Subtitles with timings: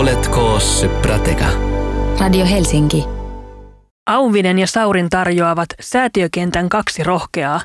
[0.00, 0.58] Oletko
[1.02, 1.44] Prateka?
[2.20, 3.04] Radio Helsinki.
[4.10, 7.60] Auvinen ja Saurin tarjoavat säätiökentän kaksi rohkeaa,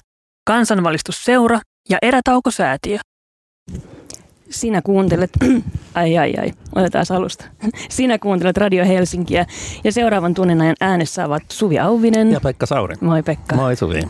[0.48, 1.60] kansanvalistusseura
[1.90, 2.98] ja erätaukosäätiö.
[4.50, 5.30] Sinä kuuntelet,
[5.94, 7.46] ai ai ai, otetaan alusta.
[7.90, 9.46] Sinä kuuntelet Radio Helsinkiä
[9.84, 12.32] ja seuraavan tunnin ajan äänessä ovat Suvi Auvinen.
[12.32, 12.96] Ja Pekka Sauri.
[13.02, 13.56] Moi Pekka.
[13.56, 14.02] Moi Suvi.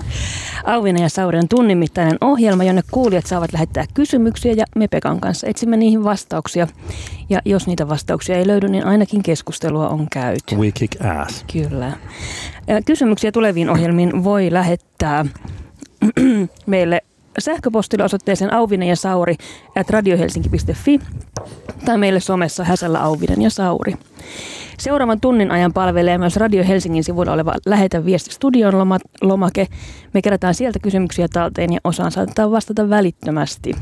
[0.64, 5.20] Auvinen ja Sauri on tunnin mittainen ohjelma, jonne kuulijat saavat lähettää kysymyksiä ja me Pekan
[5.20, 6.68] kanssa etsimme niihin vastauksia.
[7.30, 10.56] Ja jos niitä vastauksia ei löydy, niin ainakin keskustelua on käyty.
[10.56, 11.46] We kick ass.
[11.54, 11.92] Kyllä.
[12.86, 15.26] Kysymyksiä tuleviin ohjelmiin voi lähettää
[16.66, 17.02] meille
[17.40, 19.36] sähköpostilla osoitteeseen auvinen ja sauri
[19.76, 21.00] at radiohelsinki.fi
[21.86, 23.94] tai meille somessa häsällä auvinen ja sauri.
[24.80, 28.74] Seuraavan tunnin ajan palvelee myös Radio Helsingin sivuilla oleva Lähetä viesti studion
[29.22, 29.68] lomake.
[30.14, 33.74] Me kerätään sieltä kysymyksiä talteen ja osaan saatetaan vastata välittömästi.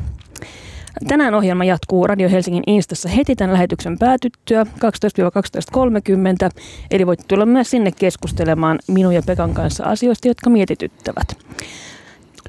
[1.07, 4.69] Tänään ohjelma jatkuu Radio Helsingin Instassa heti tämän lähetyksen päätyttyä 12-12.30,
[6.91, 11.37] eli voit tulla myös sinne keskustelemaan minun ja Pekan kanssa asioista, jotka mietityttävät.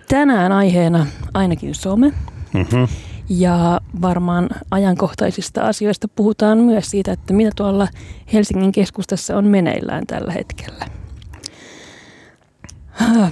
[0.08, 2.12] Tänään aiheena ainakin some.
[2.52, 2.88] Mm-hmm.
[3.28, 7.88] Ja varmaan ajankohtaisista asioista puhutaan myös siitä, että mitä tuolla
[8.32, 10.86] Helsingin keskustassa on meneillään tällä hetkellä.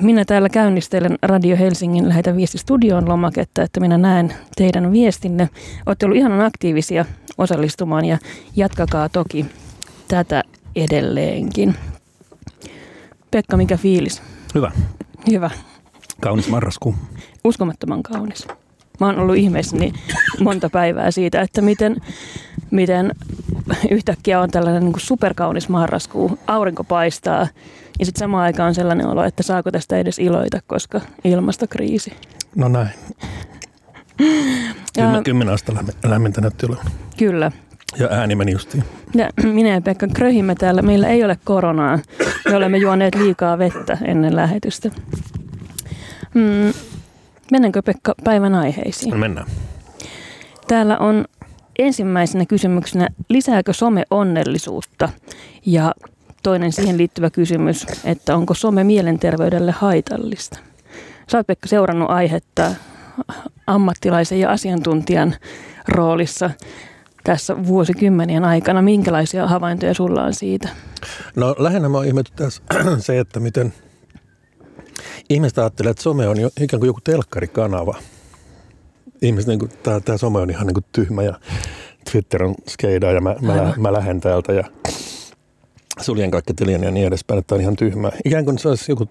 [0.01, 5.48] Minä täällä käynnistelen Radio Helsingin Lähetä viesti studioon lomaketta, että minä näen teidän viestinne.
[5.86, 7.05] Olette ollut ihan aktiivisia
[7.39, 8.19] osallistumaan ja
[8.57, 9.47] jatkakaa toki
[10.09, 10.42] tätä
[10.77, 11.75] edelleenkin.
[13.31, 14.23] Pekka, mikä fiilis?
[14.55, 14.73] Hyvä.
[15.31, 15.51] Hyvä.
[16.23, 16.95] Kaunis marraskuu.
[17.45, 18.48] Uskomattoman kaunis.
[19.01, 19.92] Mä oon ollut ihmeessäni
[20.41, 21.97] monta päivää siitä, että miten,
[22.70, 23.12] miten
[23.91, 27.48] yhtäkkiä on tällainen niin kuin superkaunis marraskuu, aurinko paistaa
[27.98, 32.12] ja sitten samaan aikaan on sellainen olo, että saako tästä edes iloita, koska ilmastokriisi.
[32.57, 32.91] No näin.
[34.97, 36.86] Ja, Kymmenen astetta lämmintä näytti olevan.
[37.19, 37.53] Kyllä.
[37.98, 38.84] Ja ääni meni justiin.
[39.14, 40.83] Ja minä ja Pekka kröhimme täällä.
[40.83, 41.98] Meillä ei ole koronaa.
[42.48, 44.91] Me olemme juoneet liikaa vettä ennen lähetystä.
[46.35, 46.73] Mm,
[47.51, 49.19] mennäänkö Pekka päivän aiheisiin?
[49.19, 49.47] Mennään.
[50.69, 51.25] Täällä on
[51.79, 55.09] ensimmäisenä kysymyksenä, lisääkö some onnellisuutta?
[55.67, 55.95] Ja
[56.43, 60.59] toinen siihen liittyvä kysymys, että onko some mielenterveydelle haitallista?
[61.31, 62.70] Sä oot Pekka seurannut aihetta
[63.67, 65.35] ammattilaisen ja asiantuntijan
[65.89, 66.51] roolissa
[67.25, 68.83] tässä vuosikymmenien aikana.
[68.83, 70.69] Minkälaisia havaintoja sulla on siitä?
[71.37, 72.07] No lähinnä mä oon
[72.99, 73.73] se, että miten–
[75.29, 77.95] Ihmiset ajattelee, että some on jo, ikään kuin joku telkkarikanava.
[79.23, 81.41] Ihmiset, niin kuin, tämä, tämä some on ihan niin kuin tyhmä ja
[82.11, 84.64] Twitter on skeidaa ja mä, mä, mä lähden täältä ja
[86.01, 88.13] suljen kaikki tilien ja niin edespäin, että on ihan tyhmä.
[88.25, 89.08] Ikään kuin se olisi joku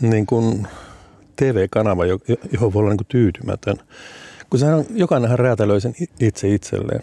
[0.00, 0.68] niin kuin
[1.36, 2.06] TV-kanava,
[2.52, 3.76] johon voi olla niin kuin tyytymätön.
[4.50, 7.02] Kun sehän on, jokainenhan räätälöi sen itse itselleen.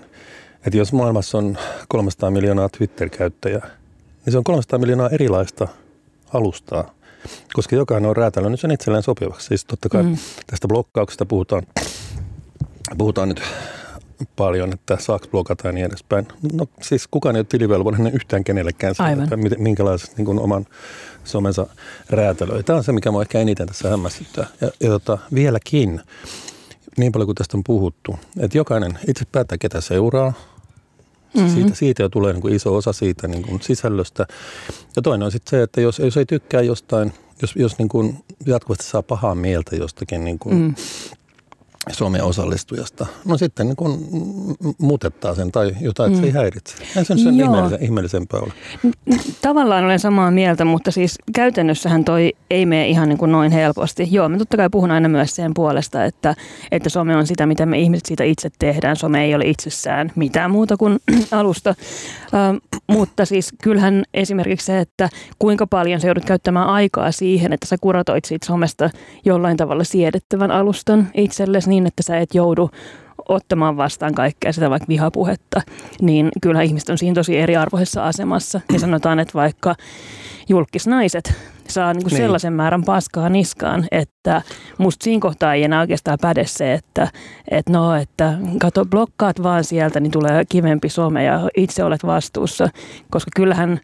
[0.65, 1.57] Että jos maailmassa on
[1.87, 3.67] 300 miljoonaa Twitter-käyttäjää,
[4.25, 5.67] niin se on 300 miljoonaa erilaista
[6.33, 6.91] alustaa–
[7.53, 9.47] koska jokainen on räätälöinyt sen itselleen sopivaksi.
[9.47, 10.17] Siis totta kai mm.
[10.47, 11.63] tästä blokkauksesta puhutaan,
[12.97, 13.41] puhutaan nyt
[14.35, 16.27] paljon, että saako blokata ja niin edespäin.
[16.53, 20.65] No siis kukaan ei ole tilivelvollinen yhtään kenellekään siitä, että minkälaiset niin kuin oman
[21.23, 21.67] somensa
[22.09, 22.63] räätälöi.
[22.63, 24.47] Tämä on se, mikä mua ehkä eniten tässä hämmästyttää.
[24.61, 26.01] Ja, ja tota, vieläkin,
[26.97, 30.33] niin paljon kuin tästä on puhuttu, että jokainen itse päättää, ketä seuraa,
[31.35, 31.55] Mm-hmm.
[31.55, 34.27] Siitä, siitä jo tulee niin kuin iso osa siitä niin kuin sisällöstä.
[34.95, 38.17] Ja toinen on sitten se, että jos, jos ei tykkää jostain, jos, jos niin kuin
[38.45, 40.75] jatkuvasti saa pahaa mieltä jostakin niin kuin mm.
[41.91, 43.05] Suomen osallistujasta.
[43.25, 44.07] No sitten niin kun
[44.77, 46.21] muutettaa sen tai jotain, että mm.
[46.21, 46.37] se ei mm.
[46.37, 46.75] häiritse.
[46.97, 48.53] Ei sen, sen ihmeellisen, ihmeellisempää ole.
[49.41, 54.07] Tavallaan olen samaa mieltä, mutta siis käytännössähän toi ei mene ihan niin kuin noin helposti.
[54.11, 56.35] Joo, mä totta kai puhun aina myös sen puolesta, että,
[56.71, 58.95] että some on sitä, mitä me ihmiset siitä itse tehdään.
[58.95, 60.99] Some ei ole itsessään mitään muuta kuin
[61.31, 61.69] alusta.
[61.69, 65.09] Ö, mutta siis kyllähän esimerkiksi se, että
[65.39, 68.89] kuinka paljon sä joudut käyttämään aikaa siihen, että sä kuratoit siitä somesta
[69.25, 72.69] jollain tavalla siedettävän alustan itsellesi niin, että sä et joudu
[73.29, 75.61] ottamaan vastaan kaikkea sitä vaikka vihapuhetta,
[76.01, 78.61] niin kyllä ihmiset on siinä tosi eriarvoisessa asemassa.
[78.73, 79.75] Ja sanotaan, että vaikka
[80.49, 81.33] julkisnaiset
[81.67, 82.17] saa niin niin.
[82.17, 84.41] sellaisen määrän paskaa niskaan, että
[84.77, 87.07] musta siinä kohtaa ei enää oikeastaan päde se, että,
[87.51, 92.69] että no, että kato, blokkaat vaan sieltä, niin tulee kivempi some ja itse olet vastuussa,
[93.11, 93.79] koska kyllähän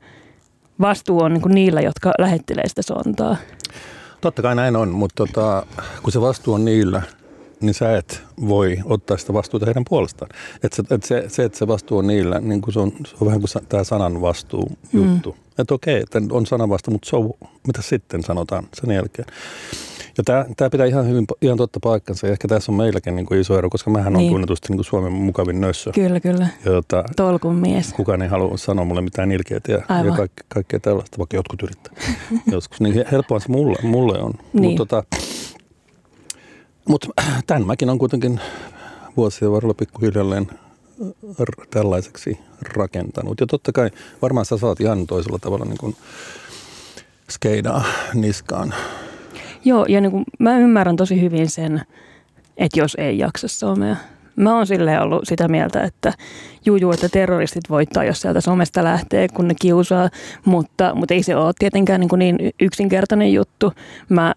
[0.81, 3.35] vastuu on niin kuin niillä, jotka lähettelee sitä sontaa.
[4.21, 5.65] Totta kai näin on, mutta tota,
[6.03, 7.01] kun se vastuu on niillä,
[7.61, 10.31] niin sä et voi ottaa sitä vastuuta heidän puolestaan.
[10.63, 13.15] Et se, et se, se, että se vastuu on niillä, niin kuin se, on, se
[13.21, 15.31] on vähän kuin tämä sanan vastuu juttu.
[15.31, 15.37] Mm.
[15.61, 17.29] Että okei, että on sanan vastuu, mutta so,
[17.67, 19.27] mitä sitten sanotaan sen jälkeen.
[20.17, 22.27] Ja tämä, tämä pitää ihan hyvin, ihan totta paikkansa.
[22.27, 24.31] Ja ehkä tässä on meilläkin niin kuin iso ero, koska mähän on Niin.
[24.31, 25.91] tunnetusti niin kuin Suomen mukavin nössö.
[25.91, 26.47] Kyllä, kyllä.
[26.65, 27.93] Jota Tolkun mies.
[27.93, 30.17] kukaan ei halua sanoa mulle mitään ilkeitä ja, ja Aivan.
[30.17, 31.93] kaik, kaikkea tällaista, vaikka jotkut yrittää
[32.51, 32.81] joskus.
[32.81, 34.33] Niin helppoa se mulle, mulle on.
[34.53, 34.63] Niin.
[34.63, 35.03] Mutta tota,
[36.87, 37.05] mut,
[37.47, 38.39] tämän mäkin on kuitenkin
[39.17, 40.47] vuosien varrella pikkuhiljalleen
[41.39, 43.39] r- tällaiseksi rakentanut.
[43.39, 43.89] Ja totta kai
[44.21, 45.95] varmaan sä saat ihan toisella tavalla niin kuin
[47.29, 47.83] skeidaa
[48.13, 48.73] niskaan.
[49.65, 51.81] Joo, ja niin kuin, mä ymmärrän tosi hyvin sen,
[52.57, 53.95] että jos ei jaksa somea.
[54.35, 56.13] Mä oon silleen ollut sitä mieltä, että
[56.65, 60.09] juu, että terroristit voittaa, jos sieltä somesta lähtee, kun ne kiusaa,
[60.45, 63.73] mutta, mutta ei se ole tietenkään niin, niin yksinkertainen juttu.
[64.09, 64.33] Mä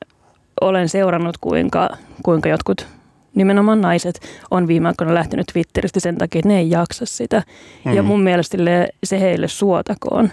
[0.61, 1.89] olen seurannut, kuinka,
[2.23, 2.87] kuinka jotkut
[3.35, 4.21] nimenomaan naiset
[4.51, 7.43] on viime aikoina lähtenyt Twitteristä sen takia, että ne ei jaksa sitä.
[7.85, 7.93] Mm.
[7.95, 8.59] Ja mun mielestä
[9.05, 10.31] se heille suotakoon.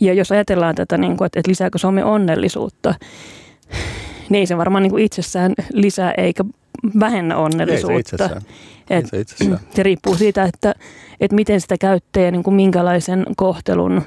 [0.00, 2.94] Ja jos ajatellaan tätä, niin kuin, että, lisääkö some onnellisuutta,
[4.28, 6.44] niin ei se varmaan niin kuin itsessään lisää eikä
[7.00, 7.98] vähennä Ei se onnellisuutta.
[7.98, 8.42] itsessään.
[8.90, 9.58] Ei Et se itsessään.
[9.74, 10.74] se riippuu siitä, että,
[11.20, 14.02] että miten sitä käyttää ja niin kuin minkälaisen kohtelun,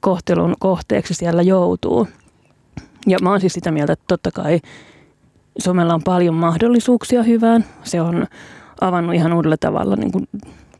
[0.00, 2.08] kohtelun kohteeksi siellä joutuu.
[3.06, 4.60] Ja mä oon siis sitä mieltä, että totta kai
[5.58, 7.64] somella on paljon mahdollisuuksia hyvään.
[7.84, 8.26] Se on
[8.80, 10.28] avannut ihan uudella tavalla niin kuin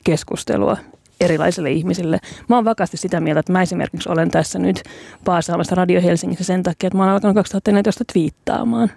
[0.04, 0.76] keskustelua
[1.20, 2.18] erilaisille ihmisille.
[2.48, 4.82] Mä oon vakaasti sitä mieltä, että mä esimerkiksi olen tässä nyt
[5.24, 8.88] paasaamassa Radio Helsingissä sen takia, että mä olen alkanut 2014 twiittaamaan.
[8.88, 8.96] Ja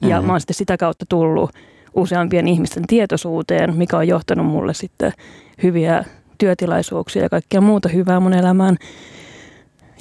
[0.00, 0.12] Mhm.
[0.14, 0.26] mm-hmm.
[0.26, 1.50] mä oon sitten sitä kautta tullut
[1.94, 5.12] useampien ihmisten tietoisuuteen, mikä on johtanut mulle sitten
[5.62, 6.04] hyviä
[6.38, 8.76] työtilaisuuksia ja kaikkea muuta hyvää mun elämään.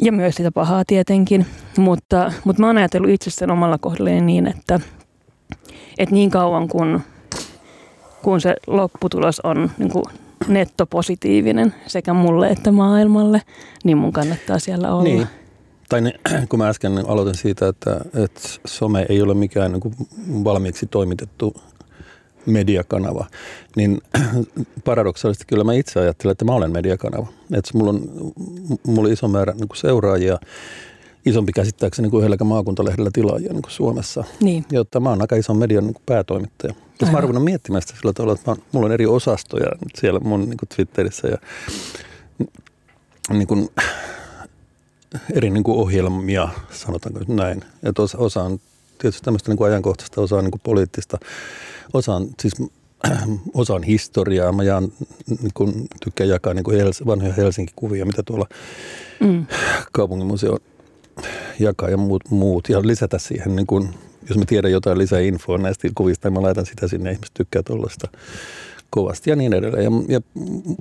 [0.01, 1.45] Ja myös sitä pahaa tietenkin.
[1.77, 4.79] Mutta, mutta mä oon ajatellut itse sen omalla kohdallani niin, että,
[5.97, 7.01] että niin kauan kun,
[8.21, 10.05] kun se lopputulos on niin kuin
[10.47, 13.41] nettopositiivinen sekä mulle että maailmalle,
[13.83, 15.03] niin mun kannattaa siellä olla.
[15.03, 15.27] Niin.
[15.89, 16.13] Tai ne,
[16.49, 19.95] kun mä äsken aloitin siitä, että, että some ei ole mikään niin kuin
[20.43, 21.53] valmiiksi toimitettu
[22.45, 23.25] mediakanava,
[23.75, 24.01] niin
[24.85, 27.27] paradoksaalisesti kyllä mä itse ajattelen, että mä olen mediakanava.
[27.53, 28.01] Että mulla on,
[28.87, 30.39] mulla iso määrä niin kuin seuraajia,
[31.25, 34.23] isompi käsittääkseni kuin yhdelläkään maakuntalehdellä tilaajia niin kuin Suomessa.
[34.41, 34.65] Niin.
[34.71, 36.73] Jotta mä oon aika ison median niin kuin päätoimittaja.
[37.01, 40.39] Jos mä oon miettimään sitä sillä tavalla, että mä, mulla on eri osastoja siellä mun
[40.39, 41.37] niin kuin Twitterissä ja
[43.29, 43.69] niin kuin,
[45.33, 47.63] eri niin kuin ohjelmia, sanotaanko näin.
[47.83, 48.59] Että osa, osa on
[49.01, 51.17] tietysti tämmöistä niin kuin ajankohtaista, osa on niin kuin poliittista,
[51.93, 52.53] osa on siis
[53.53, 54.51] osa on historiaa.
[54.51, 54.91] Mä jaan,
[55.27, 58.45] niin kuin, tykkään jakaa niin kuin Hels- vanhoja Helsinki-kuvia, mitä tuolla
[59.19, 59.45] Mm.
[59.91, 60.57] kaupunginmuseo
[61.59, 62.69] jakaa ja muut, muut.
[62.69, 63.89] Ja lisätä siihen, niin kuin,
[64.29, 67.63] jos mä tiedän jotain lisää infoa näistä kuvista, niin mä laitan sitä sinne, ihmiset tykkää
[67.63, 68.07] tuollaista
[68.89, 69.83] kovasti ja niin edelleen.
[69.83, 70.21] Ja, ja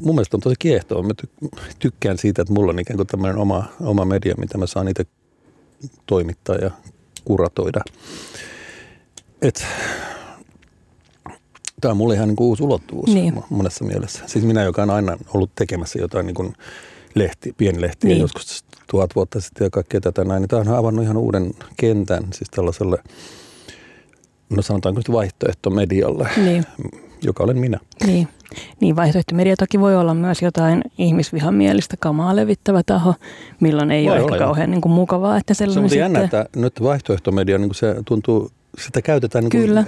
[0.02, 1.02] mun mielestä on tosi kiehtoa.
[1.02, 1.48] Mä ty-
[1.78, 5.06] tykkään siitä, että mulla on ikään kuin tämmöinen oma, oma media, mitä mä saan itse
[6.06, 6.70] toimittaa ja
[7.28, 7.80] kuratoida.
[9.42, 9.66] Et,
[11.80, 13.34] Tämä on mulle ihan niin kuin uusi ulottuvuus Niin.
[13.34, 14.22] mo- monessa mielessä.
[14.26, 16.52] Siis minä, joka on aina ollut tekemässä jotain niin kuin
[17.14, 18.14] lehti, pienlehtiä Niin.
[18.14, 18.20] niin.
[18.22, 22.24] joskus tuhat vuotta sitten ja kaikkea tätä näin, niin tämä on avannut ihan uuden kentän
[22.34, 22.98] siis tällaiselle,
[24.50, 26.64] no sanotaanko nyt vaihtoehtomedialle, Niin.
[27.22, 27.80] joka olen minä.
[28.06, 28.28] Niin.
[28.80, 33.14] Niin vaihtoehtomedia toki voi olla myös jotain ihmisvihamielistä kamaa levittävä taho,
[33.60, 36.40] milloin ei Voi ole ehkä kauhean niin kuin mukavaa, että Se on muuten jännä, sitten...
[36.40, 39.84] että nyt vaihtoehtomedia, niin kuin se tuntuu, sitä käytetään niin kuin Kyllä.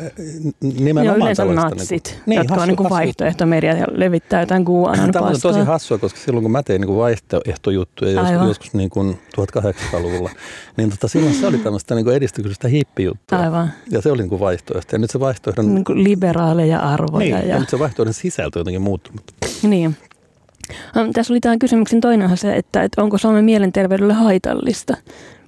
[0.60, 4.64] nimenomaan Joo, yleensä tällaista natsit, niin niin, jotka on niin kuin vaihtoehtomedia ja levittää jotain
[4.68, 8.48] QAnon Tämä on tosi hassua, koska silloin kun mä tein niin vaihtoehtojuttuja joskus, Aivan.
[8.48, 10.30] joskus niin kuin 1800-luvulla,
[10.76, 13.38] niin tota, silloin se oli tämmöistä niin edistyksellistä hippijuttua.
[13.38, 13.72] Aivan.
[13.90, 14.94] Ja se oli niin kuin vaihtoehto.
[14.96, 17.18] Ja nyt se vaihtoehdon, Niin kuin liberaaleja arvoja.
[17.18, 19.22] niin, ja, ja nyt se vaihtoehdon sisältö on jotenkin muuttunut.
[19.62, 19.96] Niin.
[20.96, 24.96] Ähm, Tässä oli tämän kysymyksen toinen se, että, että onko Suomen mielenterveydelle haitallista.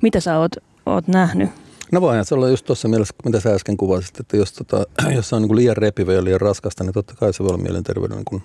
[0.02, 0.52] Mitä sä oot,
[0.86, 1.50] oot nähnyt?
[1.92, 5.28] No voihan se olla just tuossa mielessä, mitä sä äsken kuvasit, että jos, tota, jos
[5.28, 8.16] se on niin liian repivä ja liian raskasta, niin totta kai se voi olla mielenterveyden
[8.16, 8.42] niin kuin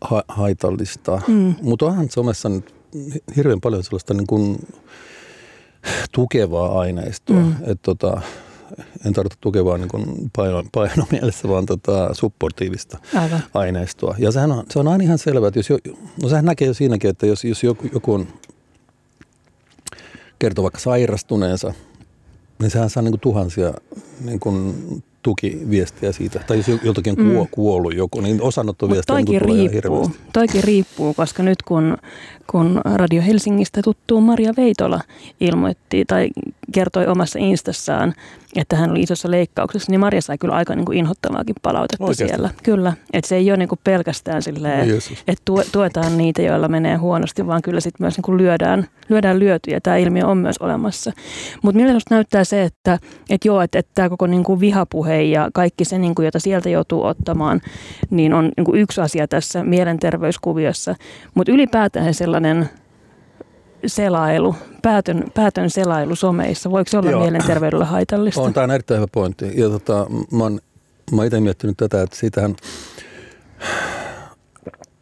[0.00, 1.22] ha- haitallista.
[1.28, 1.54] Mm.
[1.62, 2.74] Mutta onhan somessa nyt
[3.36, 4.58] hirveän paljon sellaista niin kuin
[6.12, 7.36] tukevaa aineistoa.
[7.36, 7.42] Mm.
[7.42, 7.54] Mm.
[7.66, 8.22] Et tota,
[9.06, 13.40] en tarkoita tukevaa niin kuin paino, painomielessä, vaan tota supportiivista Aivan.
[13.54, 14.14] aineistoa.
[14.18, 15.78] Ja sehän on, se on aina ihan selvää, että jos jo,
[16.22, 18.26] no sehän näkee jo siinäkin, että jos, jos joku, joku on
[20.38, 21.74] kertoo vaikka sairastuneensa,
[22.60, 23.74] niin sehän saa niin kuin tuhansia
[24.24, 24.74] niin kuin
[25.22, 26.40] tukiviestiä siitä.
[26.46, 27.48] Tai jos joltakin kuo, Mm.
[27.50, 30.18] kuollut joku, niin osanottoviestiä niin tulee ihan riippuu, hirveästi.
[30.32, 31.96] toikin riippuu, koska nyt kun,
[32.50, 35.00] kun Radio Helsingistä tuttuu Maria Veitola
[35.40, 36.28] ilmoitti tai
[36.72, 38.14] kertoi omassa instassaan,
[38.56, 42.34] että hän oli isossa leikkauksessa, niin Maria sai kyllä aika niin kuin inhottavaakin palautetta Oikeasti?
[42.34, 42.50] siellä.
[42.62, 45.18] Kyllä, että se ei ole niin kuin pelkästään silleen, Jeesus.
[45.28, 49.38] että tue- tuetaan niitä, joilla menee huonosti, vaan kyllä sitten myös niin kuin lyödään, lyödään
[49.38, 49.80] lyötyjä.
[49.80, 51.12] Tämä ilmiö on myös olemassa.
[51.62, 52.98] Mutta mielenkiintoista näyttää se, että,
[53.30, 56.38] että joo, että, että tämä koko niin kuin vihapuhe ja kaikki se, niin kuin, jota
[56.38, 57.60] sieltä joutuu ottamaan,
[58.10, 60.94] niin on niin kuin yksi asia tässä mielenterveyskuviossa.
[61.34, 62.68] Mutta ylipäätään sellainen
[63.86, 67.20] selailu, päätön, päätön selailu someissa, voiko se olla Joo.
[67.20, 68.40] mielenterveydelle haitallista?
[68.40, 69.60] On, tämä on erittäin hyvä pointti.
[69.60, 70.60] Ja tota, mä oon,
[71.12, 72.56] mä itse miettinyt tätä, että siitähän,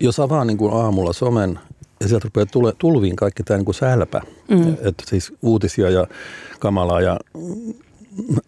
[0.00, 1.58] jos avaa niin kuin aamulla somen
[2.00, 4.20] ja sieltä rupeaa tule, tulviin kaikki tämä niin kuin sälpä,
[4.50, 4.72] mm.
[4.72, 6.06] että siis uutisia ja
[6.58, 7.16] kamalaa ja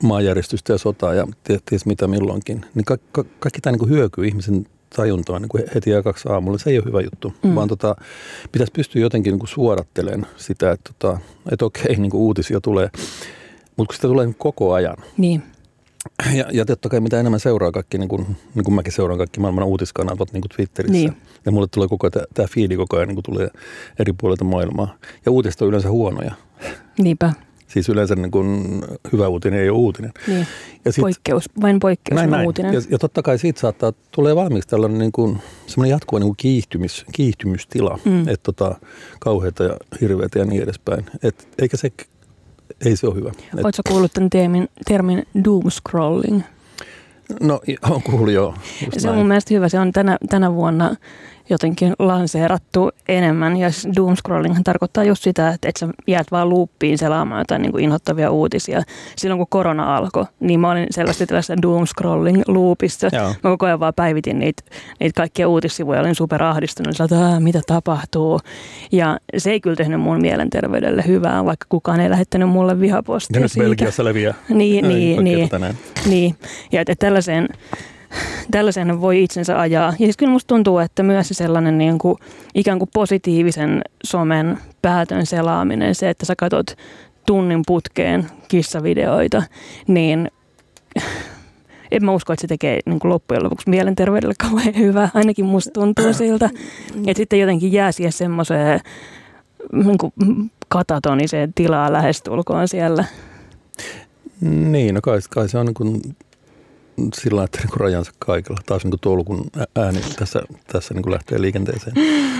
[0.02, 3.90] maanjäristystä ja sotaa ja tie- ties mitä milloinkin, niin ka- ka- kaikki tämä niin kuin
[3.90, 4.66] hyökyy ihmisen
[4.96, 6.58] tajuntaan niin kuin heti kaksi aamulla.
[6.58, 7.54] Se ei ole hyvä juttu, mm.
[7.54, 7.96] vaan tota,
[8.52, 11.18] pitäisi pystyä jotenkin niin kuin suodattelemaan sitä, että, tota,
[11.52, 12.90] että okei, niin kuin uutisia tulee,
[13.76, 15.42] mutta kun sitä tulee niin koko ajan, Niin,
[16.34, 19.40] ja, ja totta kai mitä enemmän seuraa kaikki, niin kuin, niin kuin mäkin seuraan kaikki
[19.40, 20.92] maailman uutiskanavat niin kuin Twitterissä.
[20.92, 21.16] Niin.
[21.46, 23.48] Ja mulle tulee koko ajan, tämä fiili koko ajan niin kuin tulee
[23.98, 24.96] eri puolilta maailmaa.
[25.26, 26.34] Ja uutiset on yleensä huonoja.
[26.98, 27.32] niinpä.
[27.70, 28.80] Siis yleensä niin kuin
[29.12, 30.12] hyvä uutinen ei ole uutinen.
[30.26, 30.46] Niin.
[30.84, 32.46] Ja sit, Poikkeus, vain poikkeus näin, on näin.
[32.46, 32.74] uutinen.
[32.74, 36.36] Ja, ja totta kai siitä saattaa, tulee valmiiksi tällainen niin kuin, semmoinen jatkuva niin kuin
[36.36, 37.98] kiihtymis, kiihtymystila.
[38.04, 38.20] Mm.
[38.20, 38.74] Että tota,
[39.20, 41.06] kauheita ja hirveitä ja niin edespäin.
[41.22, 41.92] Et, eikä se,
[42.84, 43.28] ei se ole hyvä.
[43.30, 46.42] Et, Oletko kuullut tämän termin, termin doom scrolling?
[47.40, 47.60] no,
[47.90, 48.54] on kuullut joo.
[48.98, 49.68] Se on mun mielestä hyvä.
[49.68, 50.94] Se on tänä, tänä vuonna
[51.50, 53.56] jotenkin lanseerattu enemmän.
[53.56, 57.62] Ja siis doom scrolling tarkoittaa just sitä, että, että sä jäät vaan luuppiin selaamaan jotain
[57.62, 58.82] niin kuin inhottavia uutisia.
[59.16, 63.08] Silloin kun korona alkoi, niin mä olin selvästi tällaisessa doom scrolling loopissa.
[63.12, 63.28] Joo.
[63.28, 64.62] Mä koko ajan vaan päivitin niitä,
[65.00, 68.40] niitä kaikkia uutissivuja, olin superahdistunut, sillä että "Aa, mitä tapahtuu.
[68.92, 73.40] Ja se ei kyllä tehnyt mun mielenterveydelle hyvää, vaikka kukaan ei lähettänyt mulle vihapostia Ja
[73.42, 73.64] nyt siitä.
[73.64, 74.34] Belgiassa leviää.
[74.48, 75.48] Niin, niin, niin.
[75.58, 75.78] näin.
[76.06, 76.34] Niin,
[76.72, 77.48] ja että tällaiseen,
[78.50, 79.90] tällaiseen voi itsensä ajaa.
[79.90, 82.16] Ja siis kyllä musta tuntuu, että myös se sellainen niin kuin,
[82.54, 86.76] ikään kuin positiivisen somen päätön selaaminen, se, että sä katsot
[87.26, 89.42] tunnin putkeen kissavideoita,
[89.86, 90.30] niin
[91.90, 95.08] en mä usko, että se tekee niin kuin loppujen lopuksi mielenterveydelle kauhean hyvää.
[95.14, 96.50] Ainakin musta tuntuu siltä.
[97.06, 98.80] Että sitten jotenkin jää siihen semmoiseen
[99.72, 103.04] niin katatoniseen tilaa lähestulkoon siellä.
[104.40, 106.00] Niin, no kai, kai se on niin kuin
[107.14, 108.60] sillä lailla, että niin kuin rajansa kaikilla.
[108.66, 109.44] Taas niin kuin tolkun
[109.76, 110.42] ääni tässä,
[110.72, 111.96] tässä niin kuin lähtee liikenteeseen.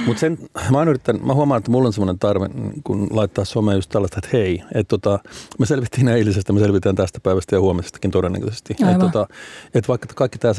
[0.07, 0.39] Mutta sen,
[0.71, 2.51] mä, oon yrittänyt, mä huomaan, että mulla on semmoinen tarve
[2.85, 5.19] kun laittaa someen just tällaista, että hei, että tota,
[5.59, 8.73] me selvittiin eilisestä, me selvitään tästä päivästä ja huomisestakin todennäköisesti.
[8.73, 9.27] Että tota,
[9.75, 10.55] et vaikka kaikki tämä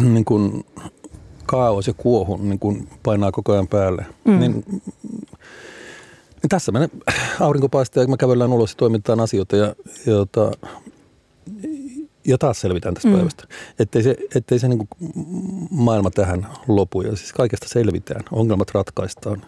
[0.00, 0.64] niin kuin
[1.46, 4.32] kaos ja kuohun niin kuin painaa koko ajan päälle, Mm.
[4.32, 4.40] mm.
[4.40, 4.64] niin
[6.44, 6.88] niin tässä menee
[7.40, 9.74] aurinko paistaa ja me kävellään ulos ja toimitetaan asioita ja,
[10.06, 10.50] ja, jota,
[12.26, 13.14] ja taas selvitään tästä Mm.
[13.14, 13.44] päivästä.
[13.78, 14.88] Ettei se, ettei se niin
[15.70, 19.42] maailma tähän lopu ja siis kaikesta selvitään, ongelmat ratkaistaan.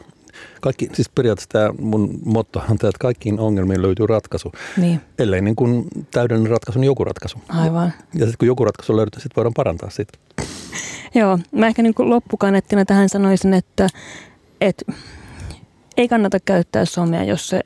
[0.60, 5.40] Kaikki, siis periaatteessa tämä mun motto on tämä, että kaikkiin ongelmiin löytyy ratkaisu, Niin, ellei
[5.42, 7.38] niin kuin täydellinen ratkaisu, niin joku ratkaisu.
[7.48, 7.92] aivan.
[8.14, 10.18] Ja sitten kun joku ratkaisu on löydetty, sitten voidaan parantaa sitä.
[11.14, 13.88] Joo, mä ehkä niin kuin loppukanettina tähän sanoisin, että,
[14.60, 14.92] että
[15.96, 17.60] ei kannata käyttää somea, jos se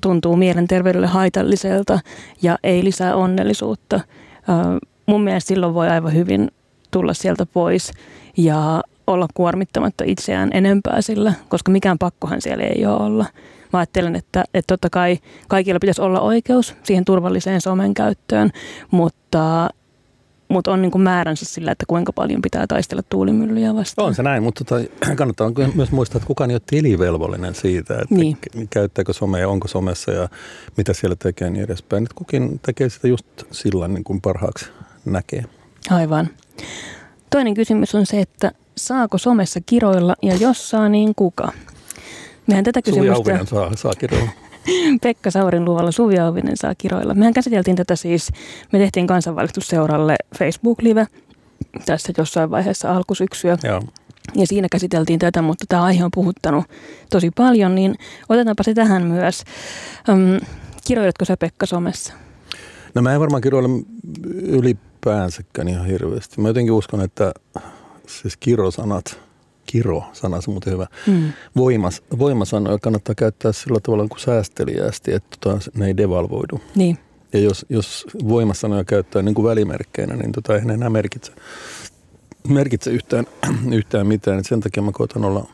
[0.00, 2.00] tuntuu mielenterveydelle haitalliselta
[2.42, 4.00] ja ei lisää onnellisuutta.
[5.06, 6.50] Mun mielestä silloin voi aivan hyvin
[6.90, 7.92] tulla sieltä pois
[8.36, 13.26] ja olla kuormittamatta itseään enempää sillä, koska mikään pakkohan siellä ei ole olla.
[13.72, 15.18] Mä ajattelen, että, että totta kai
[15.48, 18.50] kaikilla pitäisi olla oikeus siihen turvalliseen somen käyttöön,
[18.90, 19.68] mutta,
[20.50, 24.08] mutta on niin kuin määränsä sillä, että kuinka paljon pitää taistella tuulimyllyjä vastaan.
[24.08, 24.84] On se näin, mutta tota,
[25.16, 28.38] kannattaa myös muistaa, että kukaan ei ole tilivelvollinen siitä, että Niin.
[28.70, 30.28] käyttääkö somea, onko somessa ja
[30.76, 32.02] mitä siellä tekee niin edespäin.
[32.02, 34.66] Että kukin tekee sitä just sillä niin kuin parhaaksi
[35.04, 35.44] näkee.
[35.90, 36.28] Aivan.
[37.30, 41.52] Toinen kysymys on se, että saako somessa kiroilla ja jos saa, niin kuka?
[42.46, 43.16] Mehän tätä Suvi kysymystä...
[43.16, 44.30] Auvinen saa, saa kirjoilla.
[45.02, 47.14] Pekka Saurin luvalla Suvi Auvinen saa kiroilla.
[47.14, 48.32] Mehän käsiteltiin tätä siis,
[48.72, 51.06] me tehtiin kansanvalistusseuralle Facebook-live
[51.86, 53.58] tässä jossain vaiheessa alkusyksyä.
[53.62, 53.82] Joo.
[54.34, 56.64] Ja siinä käsiteltiin tätä, mutta tämä aihe on puhuttanut
[57.10, 57.94] tosi paljon, niin
[58.28, 59.44] otetaanpa se tähän myös.
[60.08, 60.40] Öm,
[60.86, 62.14] kiroiletko sä Pekka somessa?
[62.94, 63.68] No mä en varmaan kirjoilla
[64.42, 66.40] ylipäänsäkään ihan hirveästi.
[66.40, 67.32] Mä jotenkin uskon, että
[68.06, 69.20] siis kirosanat,
[69.66, 71.32] kiro-sana, se on muuten hyvä, Mm.
[71.56, 76.60] voimas, voimasanoja kannattaa käyttää sillä tavalla kuin säästeliäästi, että tota, ne ei devalvoidu.
[76.74, 76.98] Niin,
[77.32, 81.32] Ja jos, jos voimassanoja käyttää niin kuin välimerkkeinä, niin tota, ei ne enää merkitse,
[82.48, 83.26] merkitse yhtään,
[83.72, 84.38] yhtään mitään.
[84.38, 85.46] Et sen takia mä koitan olla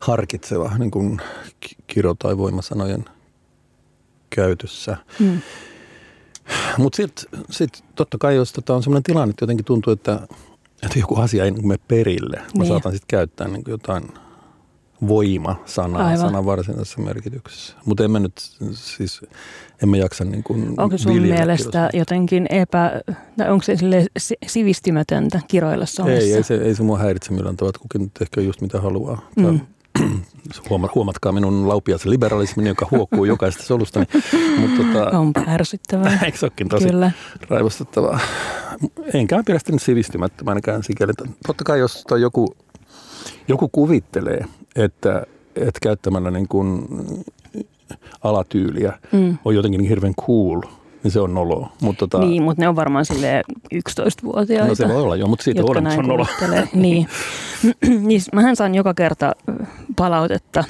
[0.00, 1.20] harkitseva niin kuin
[1.60, 3.04] ki- kiro- tai voimasanojen
[4.30, 4.96] käytössä.
[5.20, 5.40] Mm.
[6.78, 10.20] Mutta sitten sit totta kai, jos tota on sellainen tilanne, että jotenkin tuntuu, että,
[10.82, 12.66] että joku asia ei niin mene perille, mä Niin.
[12.68, 14.04] saatan sitten käyttää niin jotain
[15.08, 16.18] voima-sanaa Aivan.
[16.18, 17.74] sanan varsinaisessa merkityksessä.
[17.84, 18.32] Mutta en mä nyt
[18.72, 19.20] siis,
[19.82, 21.90] en mä jaksa niin kuin Onko sun mielestä kirosanaa.
[21.92, 23.00] jotenkin epä,
[23.36, 23.76] tai onko se
[24.46, 26.24] sivistymätöntä kiroilla somessa?
[26.24, 29.28] Ei, ei se, ei se mua häiritse millään tavalla, kukin nyt ehkä just mitä haluaa.
[29.36, 29.60] Mm.
[30.70, 34.06] Huoma, huomatkaa minun laupias liberalismini, joka huokuu jokaista solustani.
[34.58, 36.18] Mutta tota, Onpa ärsyttävää.
[36.24, 37.10] eikö olekin tosi Kyllä.
[37.48, 38.20] raivostuttavaa?
[39.14, 41.12] Enkä pidä sitä nyt sivistymättömänkään sikäli.
[41.46, 42.56] Totta kai jos joku,
[43.48, 44.44] joku kuvittelee,
[44.76, 45.26] että,
[45.56, 46.88] että käyttämällä niin kuin
[48.24, 49.38] alatyyliä Mm.
[49.44, 50.60] on jotenkin niin hirveän cool,
[51.02, 51.72] niin se on noloa.
[51.82, 53.42] Mutta tota, Niin, mutta ne on varmaan sille
[53.74, 54.68] 11-vuotiaita.
[54.68, 56.26] no se voi olla jo, mutta siitä että se on noloa.
[56.74, 57.08] niin.
[58.08, 58.20] niin.
[58.32, 59.32] Mähän saan joka kerta
[59.96, 60.64] palautetta.